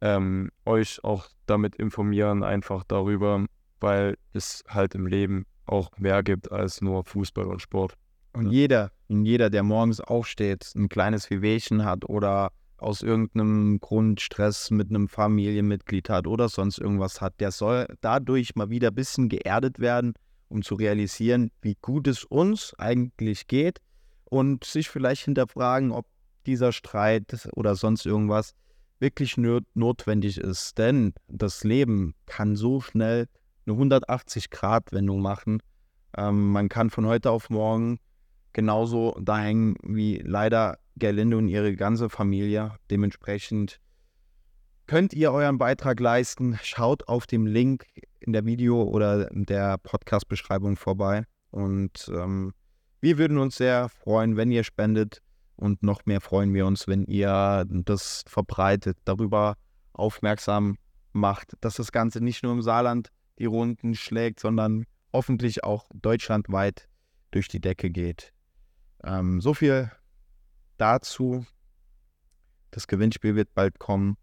[0.00, 3.44] ähm, euch auch damit informieren, einfach darüber,
[3.80, 7.94] weil es halt im Leben auch mehr gibt als nur Fußball und Sport.
[8.32, 14.20] Und jeder, und jeder, der morgens aufsteht, ein kleines Wehwehchen hat oder aus irgendeinem Grund
[14.20, 18.94] Stress mit einem Familienmitglied hat oder sonst irgendwas hat, der soll dadurch mal wieder ein
[18.94, 20.14] bisschen geerdet werden,
[20.50, 23.80] um zu realisieren, wie gut es uns eigentlich geht
[24.24, 26.06] und sich vielleicht hinterfragen, ob
[26.46, 28.54] dieser Streit oder sonst irgendwas
[28.98, 30.76] wirklich notwendig ist.
[30.78, 33.26] Denn das Leben kann so schnell
[33.66, 35.62] eine 180-Grad-Wendung machen.
[36.16, 37.98] Ähm, man kann von heute auf morgen
[38.52, 42.74] genauso da hängen wie leider Gerlinde und ihre ganze Familie.
[42.90, 43.80] Dementsprechend
[44.86, 46.58] könnt ihr euren Beitrag leisten.
[46.62, 47.86] Schaut auf dem Link
[48.20, 51.24] in der Video- oder der Podcast-Beschreibung vorbei.
[51.50, 52.52] Und ähm,
[53.00, 55.22] wir würden uns sehr freuen, wenn ihr spendet.
[55.56, 59.56] Und noch mehr freuen wir uns, wenn ihr das verbreitet, darüber
[59.92, 60.76] aufmerksam
[61.12, 63.08] macht, dass das Ganze nicht nur im Saarland
[63.38, 66.88] die Runden schlägt, sondern hoffentlich auch deutschlandweit
[67.30, 68.32] durch die Decke geht.
[69.02, 69.90] Ähm, so viel
[70.76, 71.44] dazu.
[72.70, 74.16] Das Gewinnspiel wird bald kommen.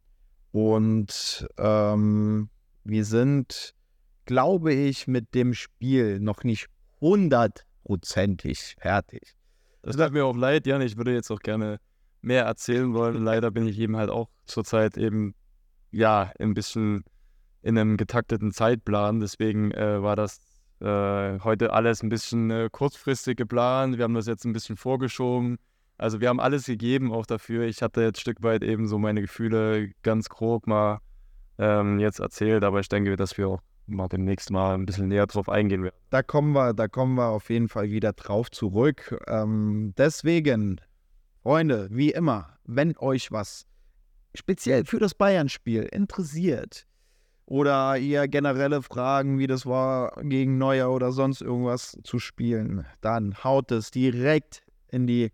[0.52, 2.50] Und ähm,
[2.84, 3.76] wir sind,
[4.28, 6.68] glaube ich, mit dem Spiel noch nicht
[7.02, 9.34] hundertprozentig fertig.
[9.82, 10.82] Das tut mir auch leid, Jan.
[10.82, 11.80] Ich würde jetzt auch gerne
[12.22, 13.24] mehr erzählen wollen.
[13.24, 15.34] Leider bin ich eben halt auch zurzeit eben,
[15.92, 17.04] ja, ein bisschen
[17.64, 19.22] in einem getakteten Zeitplan.
[19.22, 20.40] Deswegen äh, war das
[20.82, 23.98] äh, heute alles ein bisschen äh, kurzfristig geplant.
[23.98, 25.58] Wir haben das jetzt ein bisschen vorgeschoben.
[25.98, 27.66] Also wir haben alles gegeben auch dafür.
[27.66, 31.00] Ich hatte jetzt ein Stück weit eben so meine Gefühle ganz grob mal
[31.58, 35.28] ähm, jetzt erzählt, aber ich denke, dass wir auch mal demnächst mal ein bisschen näher
[35.28, 35.96] drauf eingehen werden.
[36.10, 39.18] Da kommen wir, da kommen wir auf jeden Fall wieder drauf zurück.
[39.28, 40.82] Ähm, deswegen,
[41.44, 43.66] Freunde, wie immer, wenn euch was
[44.36, 46.88] speziell für das Bayern-Spiel interessiert,
[47.48, 53.42] oder ihr generelle Fragen, wie das war, gegen Neuer oder sonst irgendwas zu spielen, dann
[53.42, 55.32] haut es direkt in die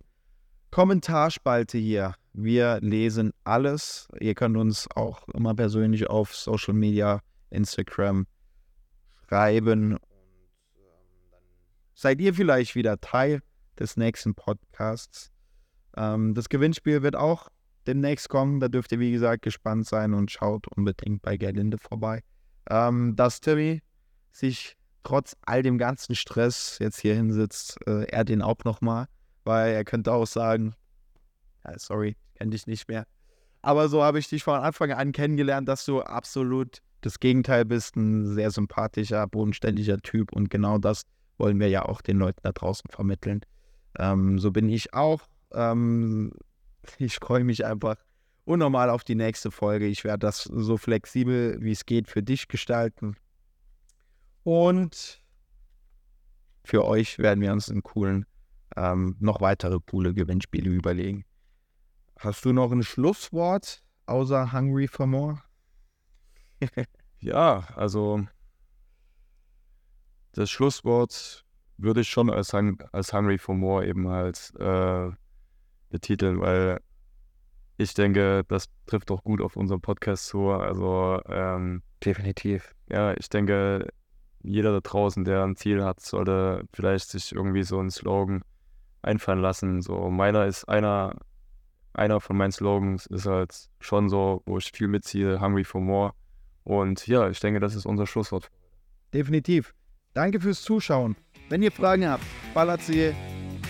[0.69, 2.13] Kommentarspalte hier.
[2.33, 4.07] Wir lesen alles.
[4.19, 8.27] Ihr könnt uns auch immer persönlich auf Social Media, Instagram
[9.33, 9.93] schreiben.
[9.93, 9.99] Ähm,
[11.95, 13.41] seid ihr vielleicht wieder Teil
[13.79, 15.31] des nächsten Podcasts.
[15.97, 17.49] Ähm, das Gewinnspiel wird auch
[17.87, 18.59] demnächst kommen.
[18.59, 22.21] Da dürft ihr, wie gesagt, gespannt sein und schaut unbedingt bei Gerlinde vorbei.
[22.69, 23.81] Ähm, dass Timmy
[24.31, 29.07] sich trotz all dem ganzen Stress jetzt hier hinsitzt, äh, er den auch nochmal,
[29.43, 30.75] weil er könnte auch sagen,
[31.65, 33.05] ja, sorry, kenne dich nicht mehr.
[33.61, 37.95] Aber so habe ich dich von Anfang an kennengelernt, dass du absolut das Gegenteil bist,
[37.95, 41.03] ein sehr sympathischer, bodenständiger Typ und genau das
[41.37, 43.41] wollen wir ja auch den Leuten da draußen vermitteln.
[43.97, 45.21] Ähm, so bin ich auch.
[45.53, 46.31] Ähm,
[46.97, 47.97] ich freue mich einfach
[48.45, 49.85] unnormal auf die nächste Folge.
[49.85, 53.15] Ich werde das so flexibel wie es geht für dich gestalten.
[54.43, 55.21] Und
[56.65, 58.25] für euch werden wir uns einen coolen,
[58.75, 61.25] ähm, noch weitere coole Gewinnspiele überlegen.
[62.19, 65.41] Hast du noch ein Schlusswort außer Hungry for More?
[67.19, 68.25] Ja, also
[70.33, 71.45] das Schlusswort
[71.77, 75.11] würde ich schon als, als Hungry for More eben halt äh,
[75.89, 76.79] betiteln, weil
[77.77, 80.49] ich denke, das trifft doch gut auf unseren Podcast zu.
[80.49, 82.73] Also ähm, definitiv.
[82.89, 83.87] Ja, ich denke,
[84.43, 88.43] jeder da draußen, der ein Ziel hat, sollte vielleicht sich irgendwie so einen Slogan
[89.01, 89.81] einfallen lassen.
[89.81, 91.15] So meiner ist einer,
[91.93, 96.13] einer von meinen Slogans ist halt schon so, wo ich viel mitziehe, Hungry for More.
[96.63, 98.49] Und ja, ich denke, das ist unser Schlusswort.
[99.13, 99.73] Definitiv.
[100.13, 101.15] Danke fürs Zuschauen.
[101.49, 103.13] Wenn ihr Fragen habt, ballert sie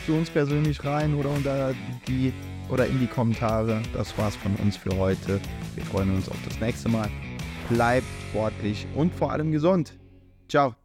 [0.06, 1.74] zu uns persönlich rein oder unter
[2.08, 2.34] die
[2.70, 3.82] oder in die Kommentare.
[3.94, 5.40] Das war's von uns für heute.
[5.76, 7.10] Wir freuen uns auf das nächste Mal.
[7.70, 9.98] Bleibt sportlich und vor allem gesund.
[10.50, 10.83] Ciao.